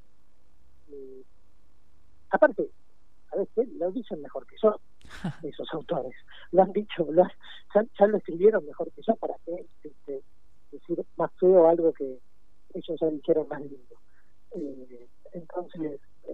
aparte 2.30 2.70
a 3.34 3.38
veces 3.38 3.68
lo 3.74 3.92
dicen 3.92 4.22
mejor 4.22 4.46
que 4.46 4.56
yo 4.62 4.80
esos 5.44 5.68
autores. 5.74 6.16
Lo 6.52 6.64
han 6.64 6.72
dicho 6.72 7.06
lo 7.10 7.24
ya, 7.74 8.08
lo 8.08 8.18
escribieron 8.18 8.66
mejor 8.66 8.92
que 8.92 9.02
yo 9.02 9.16
para 9.16 9.36
que 9.46 9.68
este, 9.84 10.22
decir 10.72 11.06
más 11.18 11.32
feo 11.40 11.68
algo 11.68 11.94
que 11.94 12.20
ellos 12.74 13.00
ya 13.00 13.08
dijeron 13.08 13.48
más 13.48 13.62
lindo. 13.62 13.96
Eh, 14.52 15.08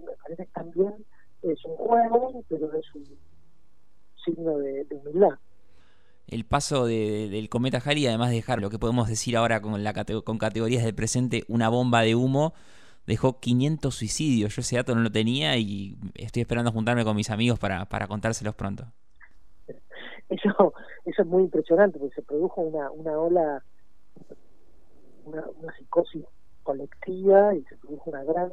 me 0.02 0.12
parece 0.22 0.46
que 0.46 0.52
también 0.52 0.94
es 1.42 1.64
un 1.64 1.76
juego 1.76 2.44
pero 2.48 2.72
es 2.74 2.94
un 2.94 3.18
signo 4.24 4.58
de 4.58 4.86
humildad 4.90 5.38
el 6.28 6.44
paso 6.44 6.84
del 6.86 7.48
cometa 7.48 7.80
Halley, 7.84 8.06
además 8.06 8.30
de 8.30 8.36
dejar 8.36 8.60
lo 8.60 8.68
que 8.68 8.78
podemos 8.78 9.08
decir 9.08 9.36
ahora 9.36 9.62
con, 9.62 9.82
la, 9.82 9.94
con 10.24 10.38
categorías 10.38 10.84
del 10.84 10.94
presente, 10.94 11.44
una 11.48 11.70
bomba 11.70 12.02
de 12.02 12.14
humo, 12.14 12.52
dejó 13.06 13.40
500 13.40 13.94
suicidios. 13.94 14.54
Yo 14.54 14.60
ese 14.60 14.76
dato 14.76 14.94
no 14.94 15.00
lo 15.00 15.10
tenía 15.10 15.56
y 15.56 15.96
estoy 16.14 16.42
esperando 16.42 16.70
juntarme 16.70 17.04
con 17.04 17.16
mis 17.16 17.30
amigos 17.30 17.58
para, 17.58 17.86
para 17.86 18.06
contárselos 18.06 18.54
pronto. 18.54 18.84
Eso, 20.28 20.74
eso 21.06 21.22
es 21.22 21.26
muy 21.26 21.44
impresionante, 21.44 21.98
porque 21.98 22.16
se 22.16 22.22
produjo 22.22 22.60
una, 22.60 22.90
una 22.90 23.18
ola, 23.18 23.64
una, 25.24 25.44
una 25.58 25.74
psicosis 25.78 26.24
colectiva 26.62 27.54
y 27.54 27.62
se 27.64 27.76
produjo 27.78 28.10
una 28.10 28.24
gran 28.24 28.52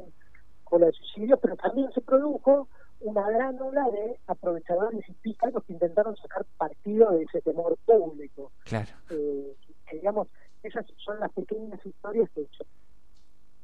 ola 0.70 0.86
de 0.86 0.92
suicidios, 0.92 1.38
pero 1.40 1.56
también 1.56 1.90
se 1.92 2.00
produjo 2.00 2.68
una 3.00 3.28
gran 3.30 3.60
ola 3.60 3.84
de 3.90 4.18
aprovechadores 4.26 5.08
y 5.08 5.12
pícaros 5.12 5.62
que 5.64 5.72
intentaron 5.74 6.16
sacar 6.16 6.44
partido 6.56 7.10
de 7.12 7.24
ese 7.24 7.40
temor 7.42 7.76
público. 7.84 8.52
Claro. 8.64 8.92
Eh, 9.10 9.54
digamos, 9.92 10.28
esas 10.62 10.84
son 10.96 11.20
las 11.20 11.30
pequeñas 11.32 11.84
historias 11.84 12.28
que 12.30 12.42
yo 12.42 12.64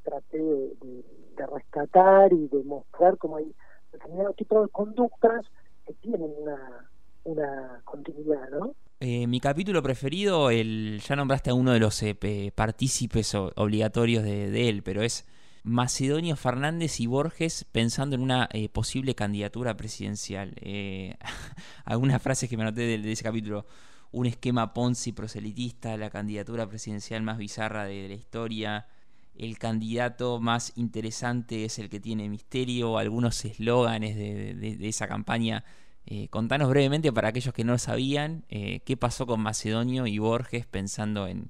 traté 0.03 0.37
de, 0.37 1.03
rescatar 1.51 2.31
y 2.31 2.47
de 2.47 2.63
mostrar 2.63 3.17
cómo 3.17 3.37
hay 3.37 3.53
determinado 3.91 4.33
tipo 4.33 4.61
de 4.61 4.69
conductas 4.69 5.45
que 5.85 5.93
tienen 5.95 6.31
una, 6.37 6.89
una 7.25 7.81
continuidad, 7.83 8.49
¿no? 8.49 8.75
Eh, 8.99 9.27
mi 9.27 9.41
capítulo 9.41 9.83
preferido, 9.83 10.49
el 10.49 11.01
ya 11.05 11.15
nombraste 11.15 11.49
a 11.49 11.53
uno 11.53 11.73
de 11.73 11.79
los 11.79 12.01
eh, 12.03 12.51
partícipes 12.55 13.35
obligatorios 13.35 14.23
de, 14.23 14.49
de 14.49 14.69
él, 14.69 14.83
pero 14.83 15.01
es 15.01 15.25
Macedonio 15.63 16.35
Fernández 16.35 16.99
y 16.99 17.07
Borges 17.07 17.65
pensando 17.71 18.15
en 18.15 18.21
una 18.21 18.49
eh, 18.51 18.67
posible 18.67 19.15
candidatura 19.15 19.77
presidencial. 19.77 20.53
Eh, 20.57 21.15
algunas 21.85 22.21
frases 22.21 22.49
que 22.49 22.57
me 22.57 22.63
anoté 22.63 22.81
de, 22.81 23.11
ese 23.11 23.23
capítulo. 23.23 23.65
Un 24.11 24.25
esquema 24.25 24.73
Ponzi 24.73 25.13
proselitista, 25.13 25.97
la 25.97 26.09
candidatura 26.09 26.67
presidencial 26.67 27.23
más 27.23 27.37
bizarra 27.37 27.85
de, 27.85 28.09
la 28.09 28.13
historia. 28.13 28.87
El 29.35 29.57
candidato 29.57 30.39
más 30.39 30.73
interesante 30.75 31.65
es 31.65 31.79
el 31.79 31.89
que 31.89 32.01
tiene 32.01 32.29
misterio. 32.29 32.97
Algunos 32.97 33.43
eslóganes 33.45 34.17
de, 34.17 34.77
esa 34.81 35.07
campaña. 35.07 35.63
Eh, 36.05 36.27
contanos 36.27 36.69
brevemente 36.69 37.13
para 37.13 37.29
aquellos 37.29 37.53
que 37.53 37.63
no 37.63 37.71
lo 37.71 37.79
sabían 37.79 38.43
qué 38.49 38.97
pasó 38.99 39.25
con 39.25 39.39
Macedonio 39.39 40.05
y 40.05 40.19
Borges 40.19 40.65
pensando 40.65 41.27
en, 41.27 41.49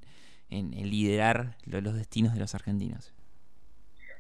liderar 0.52 1.58
los 1.66 1.96
destinos 1.96 2.34
de 2.34 2.40
los 2.40 2.54
argentinos 2.54 3.14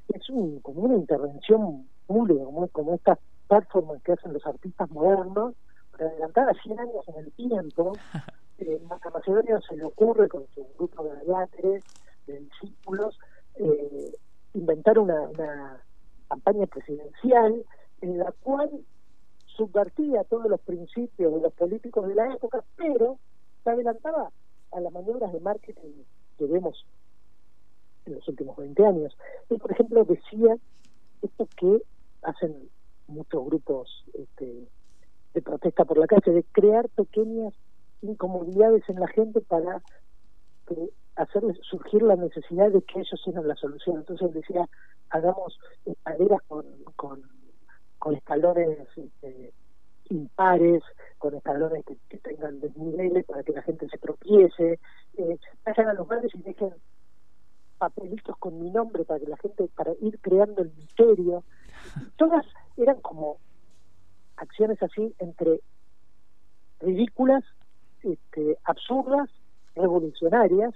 es 0.10 0.29
un, 0.29 0.60
como 0.60 0.81
una 0.83 0.95
intervención 0.95 1.88
pública, 2.07 2.43
como, 2.45 2.67
como 2.69 2.95
estas 2.95 3.19
performances 3.48 4.03
que 4.03 4.12
hacen 4.13 4.33
los 4.33 4.45
artistas 4.45 4.89
modernos, 4.91 5.55
para 5.91 6.07
adelantar 6.10 6.50
a 6.50 6.53
100 6.53 6.79
años 6.79 7.07
en 7.07 7.25
el 7.25 7.31
tiempo. 7.33 7.93
Eh, 8.60 8.79
a 8.88 9.10
Macedonia 9.10 9.60
se 9.67 9.75
le 9.75 9.83
ocurre 9.83 10.29
con 10.29 10.45
su 10.53 10.63
grupo 10.77 11.03
de 11.03 11.12
aláteres, 11.22 11.83
de 12.27 12.39
discípulos, 12.39 13.17
eh, 13.55 14.15
inventar 14.53 15.00
una, 15.00 15.22
una 15.22 15.81
campaña 16.29 16.67
presidencial 16.67 17.65
en 18.01 18.19
la 18.19 18.31
cual 18.43 18.69
subvertía 19.57 20.24
todos 20.25 20.45
los 20.45 20.62
principios 20.62 21.33
de 21.33 21.41
los 21.41 21.51
políticos 21.53 22.07
de 22.07 22.15
la 22.15 22.31
época, 22.31 22.63
pero 22.77 23.17
se 23.63 23.72
adelantaba 23.72 24.29
a 24.72 24.79
las 24.79 24.93
maniobras 24.93 25.33
de 25.33 25.39
marketing 25.39 26.03
que 26.38 26.45
vemos 26.45 26.86
en 28.05 28.15
los 28.15 28.27
últimos 28.27 28.57
20 28.57 28.86
años. 28.86 29.17
Él, 29.50 29.60
por 29.60 29.72
ejemplo, 29.72 30.03
decía 30.05 30.55
esto 31.22 31.48
que 31.57 31.81
hacen 32.22 32.69
muchos 33.07 33.45
grupos 33.45 34.05
este, 34.13 34.67
de 35.33 35.41
protesta 35.41 35.86
por 35.86 35.98
la 35.98 36.07
calle, 36.07 36.31
de 36.31 36.43
crear 36.51 36.89
pequeñas 36.89 37.53
incomodidades 38.01 38.83
en 38.89 39.00
la 39.00 39.07
gente 39.07 39.41
para 39.41 39.81
hacerles 41.15 41.57
surgir 41.62 42.01
la 42.01 42.15
necesidad 42.15 42.72
de 42.72 42.81
que 42.81 43.00
ellos 43.00 43.22
sean 43.24 43.48
la 43.48 43.55
solución. 43.55 43.98
Entonces 43.98 44.33
decía, 44.33 44.67
hagamos 45.10 45.57
escaleras 45.86 46.41
con, 46.48 46.65
con, 46.95 47.22
con 48.00 48.15
escalones 48.15 48.88
este, 48.95 49.53
impares, 50.10 50.83
con 51.17 51.36
escalones 51.36 51.86
que, 51.86 52.17
tengan 52.17 52.60
desniveles 52.60 53.25
para 53.25 53.43
que 53.43 53.51
la 53.51 53.62
gente 53.62 53.88
se 53.89 53.98
tropiece, 53.98 54.79
eh, 55.17 55.38
vayan 55.65 55.89
a 55.89 55.93
los 55.93 56.07
bares 56.07 56.31
y 56.33 56.41
dejen 56.41 56.74
papelitos 57.83 58.37
con 58.37 58.61
mi 58.61 58.69
nombre 58.69 59.03
para 59.03 59.19
que 59.19 59.27
la 59.27 59.35
gente, 59.35 59.67
para 59.75 59.91
ir 59.99 60.17
creando 60.19 60.61
el 60.61 60.71
misterio. 60.77 61.43
Todas 62.15 62.45
eran 62.77 63.01
como 63.01 63.39
acciones 64.37 64.81
así 64.81 65.13
entre 65.19 65.59
ridículas, 66.79 67.43
este, 68.01 68.57
absurdas, 68.63 69.29
revolucionarias, 69.75 70.73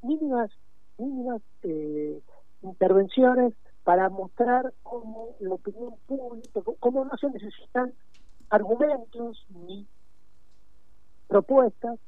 mínimas, 0.00 0.50
mínimas 0.96 1.42
eh, 1.64 2.18
intervenciones 2.62 3.52
para 3.84 4.08
mostrar 4.08 4.72
cómo 4.82 5.36
la 5.40 5.54
opinión 5.54 5.96
pública, 6.06 6.60
cómo 6.80 7.04
no 7.04 7.16
se 7.18 7.28
necesitan 7.28 7.92
argumentos 8.48 9.46
ni 9.50 9.86
propuestas 11.28 11.98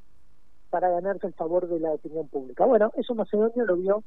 para 0.75 0.88
ganarse 0.88 1.28
el 1.28 1.35
favor 1.35 1.69
de 1.69 1.78
la 1.78 1.90
opinión 1.90 2.26
pública. 2.26 2.64
Bueno, 2.64 2.90
eso 2.97 3.14
Macedonio 3.14 3.64
lo 3.64 3.76
vio 3.76 4.02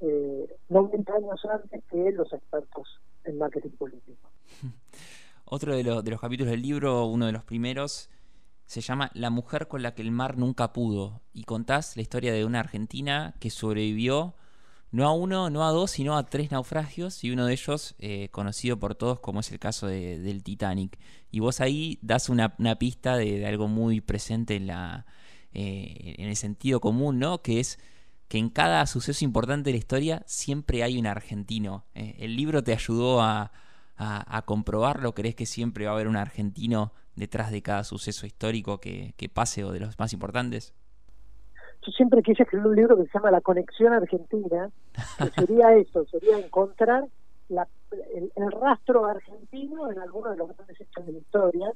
eh, 0.00 0.46
90 0.68 1.10
años 1.10 1.40
antes 1.50 1.82
que 1.90 2.12
los 2.12 2.30
expertos 2.34 3.00
en 3.24 3.38
marketing 3.38 3.70
político. 3.70 4.28
Otro 5.46 5.74
de, 5.74 5.82
de 5.82 6.10
los 6.10 6.20
capítulos 6.20 6.50
del 6.50 6.60
libro, 6.60 7.06
uno 7.06 7.24
de 7.24 7.32
los 7.32 7.44
primeros, 7.44 8.10
se 8.66 8.82
llama 8.82 9.10
La 9.14 9.30
mujer 9.30 9.68
con 9.68 9.80
la 9.80 9.94
que 9.94 10.02
el 10.02 10.10
mar 10.10 10.36
nunca 10.36 10.74
pudo 10.74 11.22
y 11.32 11.44
contás 11.44 11.96
la 11.96 12.02
historia 12.02 12.34
de 12.34 12.44
una 12.44 12.60
argentina 12.60 13.32
que 13.40 13.48
sobrevivió 13.48 14.34
no 14.90 15.06
a 15.06 15.14
uno, 15.14 15.48
no 15.48 15.66
a 15.66 15.70
dos, 15.70 15.92
sino 15.92 16.18
a 16.18 16.26
tres 16.26 16.50
naufragios 16.50 17.24
y 17.24 17.30
uno 17.30 17.46
de 17.46 17.54
ellos 17.54 17.94
eh, 17.98 18.28
conocido 18.32 18.78
por 18.78 18.94
todos 18.96 19.18
como 19.20 19.40
es 19.40 19.50
el 19.50 19.58
caso 19.58 19.86
de, 19.86 20.18
del 20.18 20.42
Titanic. 20.42 20.98
Y 21.30 21.40
vos 21.40 21.62
ahí 21.62 21.98
das 22.02 22.28
una, 22.28 22.50
pista 22.78 23.16
de, 23.16 23.46
algo 23.46 23.66
muy 23.66 24.02
presente 24.02 24.56
en, 24.56 24.66
la, 24.66 25.06
eh, 25.54 26.14
en 26.18 26.28
el 26.28 26.36
sentido 26.36 26.80
común, 26.80 27.18
¿no? 27.18 27.42
Que 27.42 27.60
es 27.60 27.78
que 28.28 28.38
en 28.38 28.48
cada 28.48 28.86
suceso 28.86 29.24
importante 29.24 29.70
de 29.70 29.74
la 29.74 29.78
historia 29.78 30.22
siempre 30.26 30.82
hay 30.82 30.98
un 30.98 31.06
argentino. 31.06 31.84
Eh, 31.94 32.16
el 32.20 32.36
libro 32.36 32.62
te 32.62 32.72
ayudó 32.72 33.20
a, 33.20 33.52
a, 33.96 34.42
comprobarlo, 34.42 35.14
¿crees 35.14 35.34
que 35.34 35.46
siempre 35.46 35.84
va 35.84 35.92
a 35.92 35.94
haber 35.94 36.08
un 36.08 36.16
argentino 36.16 36.92
detrás 37.14 37.52
de 37.52 37.62
cada 37.62 37.84
suceso 37.84 38.26
histórico 38.26 38.80
que, 38.80 39.14
que 39.16 39.28
pase 39.28 39.62
o 39.62 39.70
de 39.70 39.80
los 39.80 39.98
más 39.98 40.12
importantes? 40.12 40.74
yo 41.84 41.92
siempre 41.92 42.22
quise 42.22 42.44
escribir 42.44 42.66
un 42.66 42.76
libro 42.76 42.96
que 42.96 43.04
se 43.04 43.10
llama 43.14 43.30
La 43.30 43.40
Conexión 43.40 43.92
Argentina, 43.92 44.70
que 45.18 45.30
sería 45.46 45.74
eso, 45.74 46.06
sería 46.06 46.38
encontrar 46.38 47.06
la, 47.48 47.66
el, 48.14 48.52
rastro 48.52 49.06
argentino 49.06 49.90
en 49.90 49.98
alguno 49.98 50.30
de 50.30 50.36
los 50.36 50.56
grandes 50.56 50.80
hechos 50.80 51.06
de 51.06 51.12
la 51.12 51.18
historia, 51.18 51.72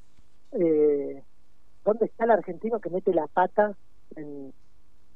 eh, 0.53 1.23
dónde 1.87 2.07
está 2.07 2.25
el 2.25 2.33
argentino 2.33 2.81
que 2.81 2.91
mete 2.91 3.15
la 3.15 3.27
pata 3.29 3.75
en, 4.17 4.53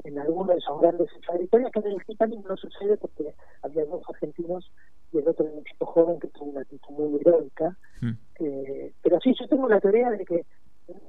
en 0.04 0.18
alguno 0.18 0.52
de 0.52 0.58
esos 0.58 0.80
grandes 0.80 1.08
hechos 1.14 1.36
de 1.36 1.44
historia, 1.44 1.70
que 1.70 1.80
en 1.80 1.86
el 1.86 2.04
Titanic 2.06 2.46
no 2.46 2.56
sucede 2.56 2.96
porque 2.96 3.34
había 3.62 3.84
dos 3.84 4.02
argentinos 4.08 4.70
y 5.12 5.18
el 5.18 5.28
otro 5.28 5.46
era 5.46 5.54
un 5.54 5.64
chico 5.64 5.86
joven 5.86 6.20
que 6.20 6.28
tuvo 6.28 6.50
una 6.50 6.60
actitud 6.60 6.94
muy 6.94 7.20
heroica. 7.20 7.76
Hmm. 8.00 8.12
Eh, 8.38 8.92
pero 9.02 9.18
sí, 9.20 9.34
yo 9.38 9.48
tengo 9.48 9.68
la 9.68 9.80
teoría 9.80 10.10
de 10.10 10.24
que 10.24 10.46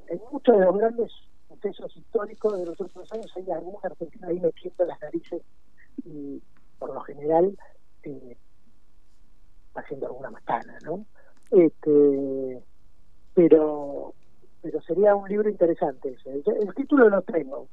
en 0.08 0.22
muchos 0.32 0.58
de 0.58 0.65
los 0.65 0.77
grandes 0.77 1.12
procesos 1.48 1.96
históricos 1.96 2.58
de 2.58 2.65
los 2.65 2.80
últimos 2.80 3.12
años 3.13 3.32
hay 3.36 3.51
algún 3.51 3.75
argentino 3.84 4.27
ahí 4.27 4.39
metiendo 4.39 4.86
las 4.86 5.00
narices 5.00 5.41
y 6.03 6.41
por 6.80 6.94
lo 6.94 7.01
general 7.01 7.56
eh, 8.03 8.36
haciendo 9.75 10.08
alguna 10.08 10.32
macana, 10.32 10.77
¿no? 10.84 11.06
Este, 11.51 12.63
pero 13.36 14.13
pero 14.62 14.82
sería 14.82 15.15
un 15.15 15.27
libro 15.27 15.50
interesante 15.50 16.10
ese. 16.10 16.32
El, 16.32 16.74
título 16.75 17.10
lo 17.10 17.22
tengo, 17.22 17.68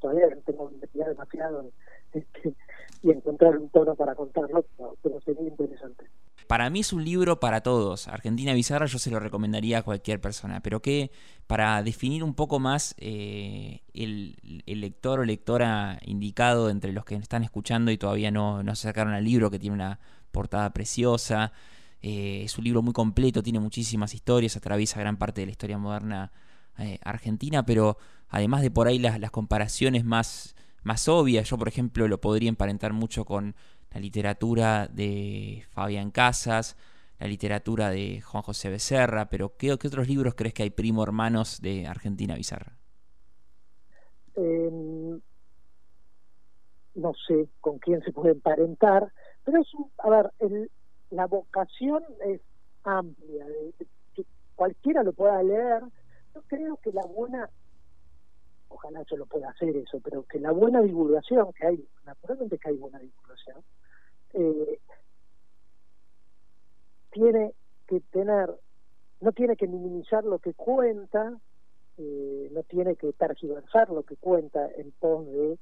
todavía 0.00 0.26
no 0.28 0.40
tengo 0.42 0.68
que 0.68 0.74
investigar 0.74 1.08
demasiado 1.08 1.70
este, 2.12 2.54
y 3.02 3.10
encontrar 3.10 3.56
un 3.56 3.68
tono 3.70 3.94
para 3.94 4.14
contarlo, 4.14 4.64
pero 5.02 5.20
sería 5.20 5.48
interesante. 5.48 6.06
Para 6.46 6.68
mí 6.68 6.80
es 6.80 6.92
un 6.92 7.04
libro 7.04 7.38
para 7.38 7.60
todos. 7.60 8.08
Argentina 8.08 8.52
Bizarra 8.54 8.86
yo 8.86 8.98
se 8.98 9.10
lo 9.10 9.20
recomendaría 9.20 9.78
a 9.78 9.82
cualquier 9.82 10.20
persona, 10.20 10.60
pero 10.60 10.82
que 10.82 11.12
para 11.46 11.80
definir 11.84 12.24
un 12.24 12.34
poco 12.34 12.58
más 12.58 12.96
eh, 12.98 13.82
el, 13.94 14.34
lector 14.66 15.20
o 15.20 15.24
lectora 15.24 16.00
indicado 16.02 16.68
entre 16.68 16.92
los 16.92 17.04
que 17.04 17.14
están 17.14 17.44
escuchando 17.44 17.92
y 17.92 17.98
todavía 17.98 18.32
no, 18.32 18.64
no 18.64 18.74
se 18.74 18.88
sacaron 18.88 19.12
al 19.12 19.22
libro, 19.22 19.50
que 19.50 19.60
tiene 19.60 19.74
una 19.74 20.00
portada 20.32 20.72
preciosa. 20.72 21.52
Eh, 22.02 22.42
es 22.44 22.56
un 22.56 22.64
libro 22.64 22.82
muy 22.82 22.92
completo, 22.92 23.42
tiene 23.42 23.60
muchísimas 23.60 24.14
historias, 24.14 24.56
atraviesa 24.56 25.00
gran 25.00 25.18
parte 25.18 25.42
de 25.42 25.46
la 25.46 25.52
historia 25.52 25.78
moderna 25.78 26.32
eh, 26.78 26.98
argentina, 27.04 27.64
pero 27.64 27.98
además 28.28 28.62
de 28.62 28.70
por 28.70 28.86
ahí 28.86 28.98
las, 28.98 29.20
las 29.20 29.30
comparaciones 29.30 30.04
más, 30.04 30.56
más 30.82 31.08
obvias, 31.08 31.48
yo 31.48 31.58
por 31.58 31.68
ejemplo 31.68 32.08
lo 32.08 32.20
podría 32.20 32.48
emparentar 32.48 32.92
mucho 32.92 33.24
con 33.24 33.54
la 33.92 34.00
literatura 34.00 34.88
de 34.88 35.64
Fabián 35.70 36.10
Casas, 36.10 36.76
la 37.18 37.26
literatura 37.26 37.90
de 37.90 38.22
Juan 38.22 38.42
José 38.42 38.70
Becerra, 38.70 39.28
pero 39.28 39.56
¿qué, 39.58 39.72
otros 39.72 40.08
libros 40.08 40.34
crees 40.34 40.54
que 40.54 40.62
hay 40.62 40.70
primo 40.70 41.02
hermanos 41.02 41.60
de 41.60 41.86
Argentina 41.86 42.34
Bizarra? 42.34 42.78
Em, 44.36 45.20
no 46.94 47.12
sé 47.26 47.48
con 47.60 47.78
quién 47.78 48.02
se 48.02 48.12
puede 48.12 48.32
emparentar, 48.32 49.12
pero 49.44 49.60
es 49.60 49.68
a 49.98 50.08
ver, 50.08 50.30
la 51.10 51.26
vocación 51.26 52.04
es 52.24 52.40
amplia, 52.84 53.46
que 54.14 54.24
cualquiera 54.54 55.02
lo 55.02 55.12
pueda 55.12 55.42
leer. 55.42 55.82
Yo 56.34 56.42
creo 56.42 56.76
que 56.76 56.92
la 56.92 57.02
buena 57.02 57.50
ojalá 58.70 59.02
yo 59.10 59.16
lo 59.16 59.26
pueda 59.26 59.50
hacer 59.50 59.76
eso, 59.76 60.00
pero 60.00 60.24
que 60.24 60.38
la 60.38 60.52
buena 60.52 60.80
divulgación, 60.80 61.52
que 61.52 61.66
hay, 61.66 61.88
naturalmente 62.04 62.58
que 62.58 62.70
hay 62.70 62.76
buena 62.76 62.98
divulgación, 62.98 63.62
eh, 64.32 64.80
tiene 67.10 67.52
que 67.86 68.00
tener, 68.12 68.48
no 69.20 69.32
tiene 69.32 69.56
que 69.56 69.66
minimizar 69.66 70.24
lo 70.24 70.38
que 70.38 70.54
cuenta, 70.54 71.36
eh, 71.98 72.48
no 72.52 72.62
tiene 72.62 72.96
que 72.96 73.12
tergiversar 73.12 73.90
lo 73.90 74.04
que 74.04 74.16
cuenta 74.16 74.68
en 74.76 74.92
pos 74.92 75.26
de 75.26 75.58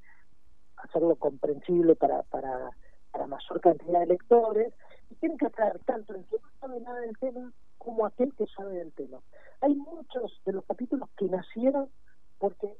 hacerlo 0.77 1.15
comprensible 1.15 1.95
para, 1.95 2.23
para, 2.23 2.69
para 3.11 3.27
mayor 3.27 3.59
cantidad 3.59 3.99
de 4.01 4.05
lectores, 4.05 4.73
tiene 5.19 5.37
que 5.37 5.49
traer 5.49 5.79
tanto 5.85 6.15
el 6.15 6.25
que 6.25 6.37
no 6.37 6.49
sabe 6.59 6.79
nada 6.81 6.99
del 7.01 7.17
tema 7.17 7.51
como 7.77 8.05
aquel 8.05 8.33
que 8.35 8.45
sabe 8.47 8.75
del 8.75 8.91
tema. 8.93 9.19
Hay 9.61 9.75
muchos 9.75 10.41
de 10.45 10.53
los 10.53 10.65
capítulos 10.65 11.09
que 11.17 11.25
nacieron 11.25 11.89
porque 12.37 12.77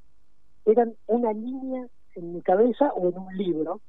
eran 0.65 0.95
una 1.07 1.33
línea 1.33 1.87
en 2.15 2.33
mi 2.33 2.41
cabeza 2.41 2.91
o 2.93 3.09
en 3.09 3.17
un 3.17 3.37
libro, 3.37 3.81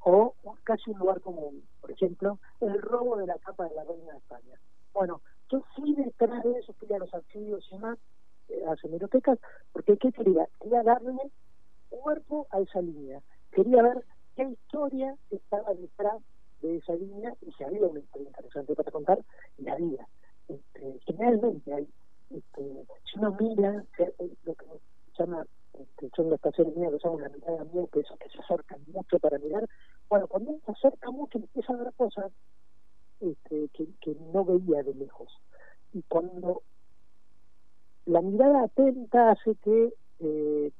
o 0.00 0.34
casi 0.64 0.90
un 0.90 0.98
lugar 0.98 1.20
común. 1.20 1.62
Por 1.80 1.90
ejemplo, 1.90 2.38
el 2.60 2.80
robo 2.80 3.16
de 3.16 3.26
la 3.26 3.38
capa 3.38 3.68
de 3.68 3.74
la 3.74 3.84
reina 3.84 4.12
de 4.12 4.18
España. 4.18 4.58
Bueno, 4.92 5.22
yo 5.50 5.62
fui 5.74 5.94
detrás 5.94 6.42
de 6.44 6.58
eso, 6.58 6.72
fui 6.74 6.92
a 6.92 6.98
los 6.98 7.12
archivos 7.12 7.66
y 7.70 7.74
demás, 7.74 7.98
eh, 8.48 8.62
a 8.66 8.70
las 8.70 8.84
hemerotecas, 8.84 9.38
porque 9.72 9.96
¿qué 9.96 10.12
quería? 10.12 10.46
Quería 10.60 10.82
darle 10.82 11.16
cuerpo 11.88 12.46
a 12.50 12.60
esa 12.60 12.80
línea. 12.80 13.20
Quería 13.50 13.82
ver 13.82 14.04
qué 14.36 14.44
historia 14.44 15.16
estaba 15.30 15.72
detrás 15.74 16.22
de 16.64 16.76
esa 16.78 16.94
línea 16.94 17.34
y 17.42 17.52
si 17.52 17.64
había 17.64 17.86
una 17.86 18.00
historia 18.00 18.28
interesante 18.28 18.74
para 18.74 18.90
contar, 18.90 19.18
y 19.58 19.64
la 19.64 19.74
había. 19.74 20.08
Este, 20.48 20.98
generalmente 21.06 21.72
hay, 21.72 21.88
este, 22.30 22.86
si 23.04 23.18
uno 23.18 23.36
mira 23.38 23.84
eh, 23.98 24.30
lo 24.44 24.54
que 24.54 24.66
llama 25.18 25.46
este, 25.74 26.10
son 26.16 26.30
las 26.30 26.38
estaciones 26.38 26.76
mías 26.76 26.92
que 26.92 27.08
mirada 27.08 27.64
mía, 27.64 27.84
que 27.92 28.02
que 28.02 28.30
se 28.30 28.38
acercan 28.38 28.80
mucho 28.92 29.18
para 29.18 29.38
mirar. 29.38 29.68
Bueno, 30.08 30.26
cuando 30.26 30.50
uno 30.50 30.60
se 30.64 30.72
acerca 30.72 31.10
mucho 31.10 31.38
empieza 31.38 31.72
a 31.72 31.76
ver 31.76 31.92
cosas 31.94 32.32
este, 33.20 33.68
que, 33.68 33.88
que 34.00 34.16
no 34.32 34.44
veía 34.44 34.82
de 34.82 34.94
lejos. 34.94 35.28
Y 35.92 36.02
cuando 36.02 36.62
la 38.06 38.20
mirada 38.20 38.64
atenta 38.64 39.32
hace 39.32 39.54
que 39.56 39.94
eh, 40.20 40.72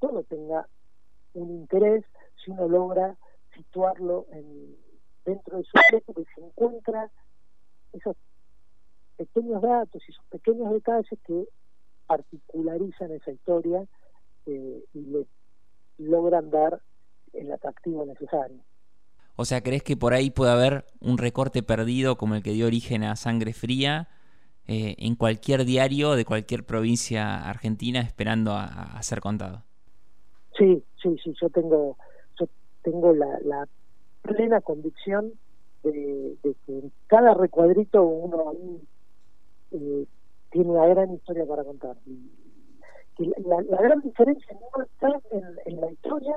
todo 0.00 0.22
tenga 0.24 0.68
un 1.34 1.50
interés 1.50 2.04
si 2.44 2.50
uno 2.50 2.68
logra 2.68 3.16
situarlo 3.54 4.26
en, 4.30 4.76
dentro 5.28 5.58
de 5.58 5.64
su 5.64 5.72
texto 5.90 6.14
que 6.14 6.24
se 6.34 6.40
encuentra 6.40 7.10
esos 7.92 8.16
pequeños 9.16 9.60
datos 9.60 10.02
y 10.06 10.12
esos 10.12 10.24
pequeños 10.30 10.72
detalles 10.72 11.18
que 11.26 11.44
particularizan 12.06 13.12
esa 13.12 13.32
historia 13.32 13.84
eh, 14.46 14.84
y 14.94 15.00
le 15.00 15.26
logran 15.98 16.50
dar 16.50 16.80
el 17.34 17.52
atractivo 17.52 18.06
necesario. 18.06 18.58
O 19.36 19.44
sea, 19.44 19.60
¿crees 19.62 19.82
que 19.82 19.96
por 19.96 20.14
ahí 20.14 20.30
puede 20.30 20.52
haber 20.52 20.84
un 21.00 21.18
recorte 21.18 21.62
perdido 21.62 22.16
como 22.16 22.34
el 22.34 22.42
que 22.42 22.52
dio 22.52 22.66
origen 22.66 23.04
a 23.04 23.14
Sangre 23.14 23.52
Fría 23.52 24.08
eh, 24.66 24.96
en 24.98 25.14
cualquier 25.14 25.64
diario 25.64 26.14
de 26.14 26.24
cualquier 26.24 26.64
provincia 26.64 27.48
argentina 27.48 28.00
esperando 28.00 28.52
a, 28.52 29.00
ser 29.02 29.20
contado? 29.20 29.62
Sí, 30.56 30.82
sí, 31.00 31.16
sí, 31.22 31.34
yo 31.40 31.48
tengo, 31.50 31.96
yo 32.40 32.48
tengo 32.82 33.12
la, 33.12 33.68
plena 34.28 34.60
convicción 34.60 35.32
de, 35.82 36.36
que 36.42 36.78
en 36.78 36.92
cada 37.06 37.34
recuadrito 37.34 38.02
uno 38.02 38.50
ahí 38.50 38.80
eh, 39.72 40.06
tiene 40.50 40.70
una 40.70 40.86
gran 40.86 41.12
historia 41.12 41.46
para 41.46 41.64
contar. 41.64 41.96
Y, 42.06 42.30
la, 43.18 43.62
gran 43.62 44.00
diferencia 44.00 44.46
no 44.54 44.84
está 44.84 45.08
en, 45.66 45.80
la 45.80 45.90
historia, 45.90 46.36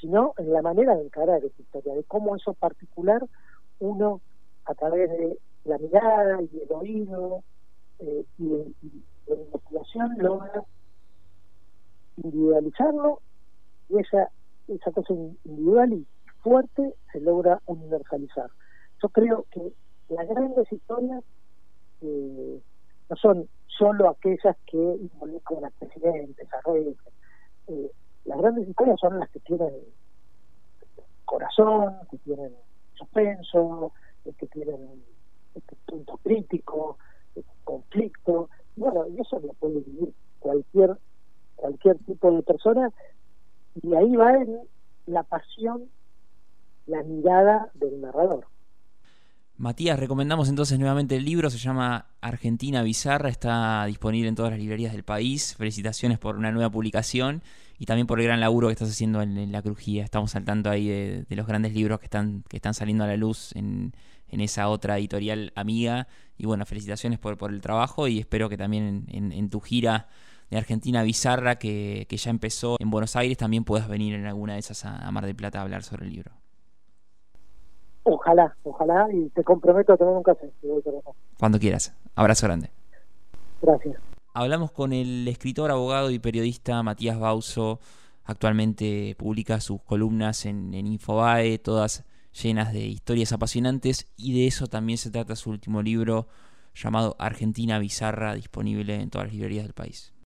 sino 0.00 0.32
en 0.38 0.52
la 0.52 0.62
manera 0.62 0.94
de 0.94 1.02
encarar 1.02 1.44
esa 1.44 1.60
historia, 1.60 1.94
de 1.94 2.04
cómo 2.04 2.36
eso 2.36 2.54
particular 2.54 3.20
uno 3.80 4.20
a 4.66 4.74
través 4.74 5.10
de 5.10 5.38
la 5.64 5.78
mirada 5.78 6.40
y 6.42 6.60
el 6.60 6.72
oído 6.72 7.42
eh, 7.98 8.24
y, 8.38 8.46
la 9.26 9.36
investigación 9.36 10.16
logra 10.18 10.64
individualizarlo 12.16 13.20
y 13.88 13.98
esa, 13.98 14.30
esa 14.68 14.90
cosa 14.90 15.14
individual 15.14 15.92
y 15.92 16.06
fuerte 16.42 16.94
se 17.12 17.20
logra 17.20 17.60
universalizar. 17.66 18.50
Yo 19.02 19.08
creo 19.08 19.46
que 19.50 19.72
las 20.08 20.28
grandes 20.28 20.70
historias 20.72 21.22
eh, 22.02 22.60
no 23.08 23.16
son 23.16 23.48
solo 23.66 24.08
aquellas 24.08 24.56
que 24.66 24.76
involucran 24.76 25.64
a 25.64 25.70
presidentes, 25.70 26.48
a 26.52 26.70
reyes. 26.70 26.96
Eh, 27.68 27.90
las 28.24 28.38
grandes 28.38 28.68
historias 28.68 28.98
son 29.00 29.18
las 29.18 29.30
que 29.30 29.40
tienen 29.40 29.72
corazón, 31.24 31.96
que 32.10 32.18
tienen 32.18 32.52
suspenso, 32.94 33.92
que 34.38 34.46
tienen 34.48 35.02
este 35.54 35.76
punto 35.86 36.18
crítico, 36.22 36.98
este 37.34 37.50
conflicto. 37.64 38.50
bueno, 38.76 39.06
y 39.08 39.20
eso 39.20 39.38
lo 39.40 39.52
puede 39.54 39.80
vivir 39.80 40.12
cualquier 40.40 40.96
cualquier 41.56 41.98
tipo 41.98 42.32
de 42.32 42.42
persona 42.42 42.90
y 43.82 43.94
ahí 43.94 44.16
va 44.16 44.34
en 44.34 44.60
la 45.06 45.22
pasión, 45.22 45.88
la 46.86 47.02
mirada 47.02 47.70
del 47.74 48.00
narrador. 48.00 48.46
Matías, 49.60 50.00
recomendamos 50.00 50.48
entonces 50.48 50.78
nuevamente 50.78 51.16
el 51.16 51.24
libro, 51.26 51.50
se 51.50 51.58
llama 51.58 52.06
Argentina 52.22 52.82
Bizarra, 52.82 53.28
está 53.28 53.84
disponible 53.84 54.26
en 54.30 54.34
todas 54.34 54.52
las 54.52 54.58
librerías 54.58 54.92
del 54.92 55.02
país. 55.02 55.54
Felicitaciones 55.54 56.18
por 56.18 56.36
una 56.36 56.50
nueva 56.50 56.70
publicación 56.70 57.42
y 57.78 57.84
también 57.84 58.06
por 58.06 58.20
el 58.20 58.24
gran 58.24 58.40
laburo 58.40 58.68
que 58.68 58.72
estás 58.72 58.88
haciendo 58.88 59.20
en, 59.20 59.52
la 59.52 59.60
crujía. 59.60 60.02
Estamos 60.02 60.34
al 60.34 60.46
tanto 60.46 60.70
ahí 60.70 60.88
de, 60.88 61.26
los 61.28 61.46
grandes 61.46 61.74
libros 61.74 61.98
que 61.98 62.06
están, 62.06 62.42
que 62.48 62.56
están 62.56 62.72
saliendo 62.72 63.04
a 63.04 63.06
la 63.06 63.18
luz 63.18 63.54
en, 63.54 63.92
esa 64.30 64.70
otra 64.70 64.96
editorial 64.96 65.52
amiga. 65.54 66.08
Y 66.38 66.46
bueno, 66.46 66.64
felicitaciones 66.64 67.18
por, 67.18 67.36
por 67.36 67.52
el 67.52 67.60
trabajo 67.60 68.08
y 68.08 68.18
espero 68.18 68.48
que 68.48 68.56
también 68.56 69.04
en, 69.08 69.50
tu 69.50 69.60
gira 69.60 70.08
de 70.48 70.56
Argentina 70.56 71.02
Bizarra, 71.02 71.56
que, 71.56 72.06
ya 72.10 72.30
empezó 72.30 72.76
en 72.80 72.88
Buenos 72.88 73.14
Aires, 73.14 73.36
también 73.36 73.64
puedas 73.64 73.88
venir 73.88 74.14
en 74.14 74.24
alguna 74.24 74.54
de 74.54 74.60
esas 74.60 74.86
a 74.86 75.10
Mar 75.10 75.26
del 75.26 75.36
Plata 75.36 75.58
a 75.58 75.62
hablar 75.64 75.82
sobre 75.82 76.06
el 76.06 76.12
libro. 76.14 76.39
Ojalá, 78.02 78.56
ojalá, 78.62 79.08
y 79.12 79.28
te 79.30 79.44
comprometo 79.44 79.92
a 79.92 79.96
tomar 79.96 80.14
un 80.14 80.22
café. 80.22 80.50
Cuando 81.38 81.58
quieras. 81.58 81.94
Abrazo 82.14 82.46
grande. 82.46 82.70
Gracias. 83.62 84.00
Hablamos 84.32 84.70
con 84.72 84.92
el 84.92 85.26
escritor, 85.28 85.70
abogado 85.70 86.10
y 86.10 86.18
periodista 86.18 86.82
Matías 86.82 87.18
Bauso. 87.18 87.80
Actualmente 88.24 89.16
publica 89.18 89.60
sus 89.60 89.82
columnas 89.82 90.46
en, 90.46 90.72
en 90.72 90.86
Infobae, 90.86 91.58
todas 91.58 92.04
llenas 92.32 92.72
de 92.72 92.80
historias 92.80 93.32
apasionantes, 93.32 94.06
y 94.16 94.38
de 94.38 94.46
eso 94.46 94.66
también 94.66 94.98
se 94.98 95.10
trata 95.10 95.36
su 95.36 95.50
último 95.50 95.82
libro 95.82 96.28
llamado 96.74 97.16
Argentina 97.18 97.78
Bizarra, 97.78 98.34
disponible 98.34 99.00
en 99.00 99.10
todas 99.10 99.28
las 99.28 99.34
librerías 99.34 99.64
del 99.64 99.74
país. 99.74 100.12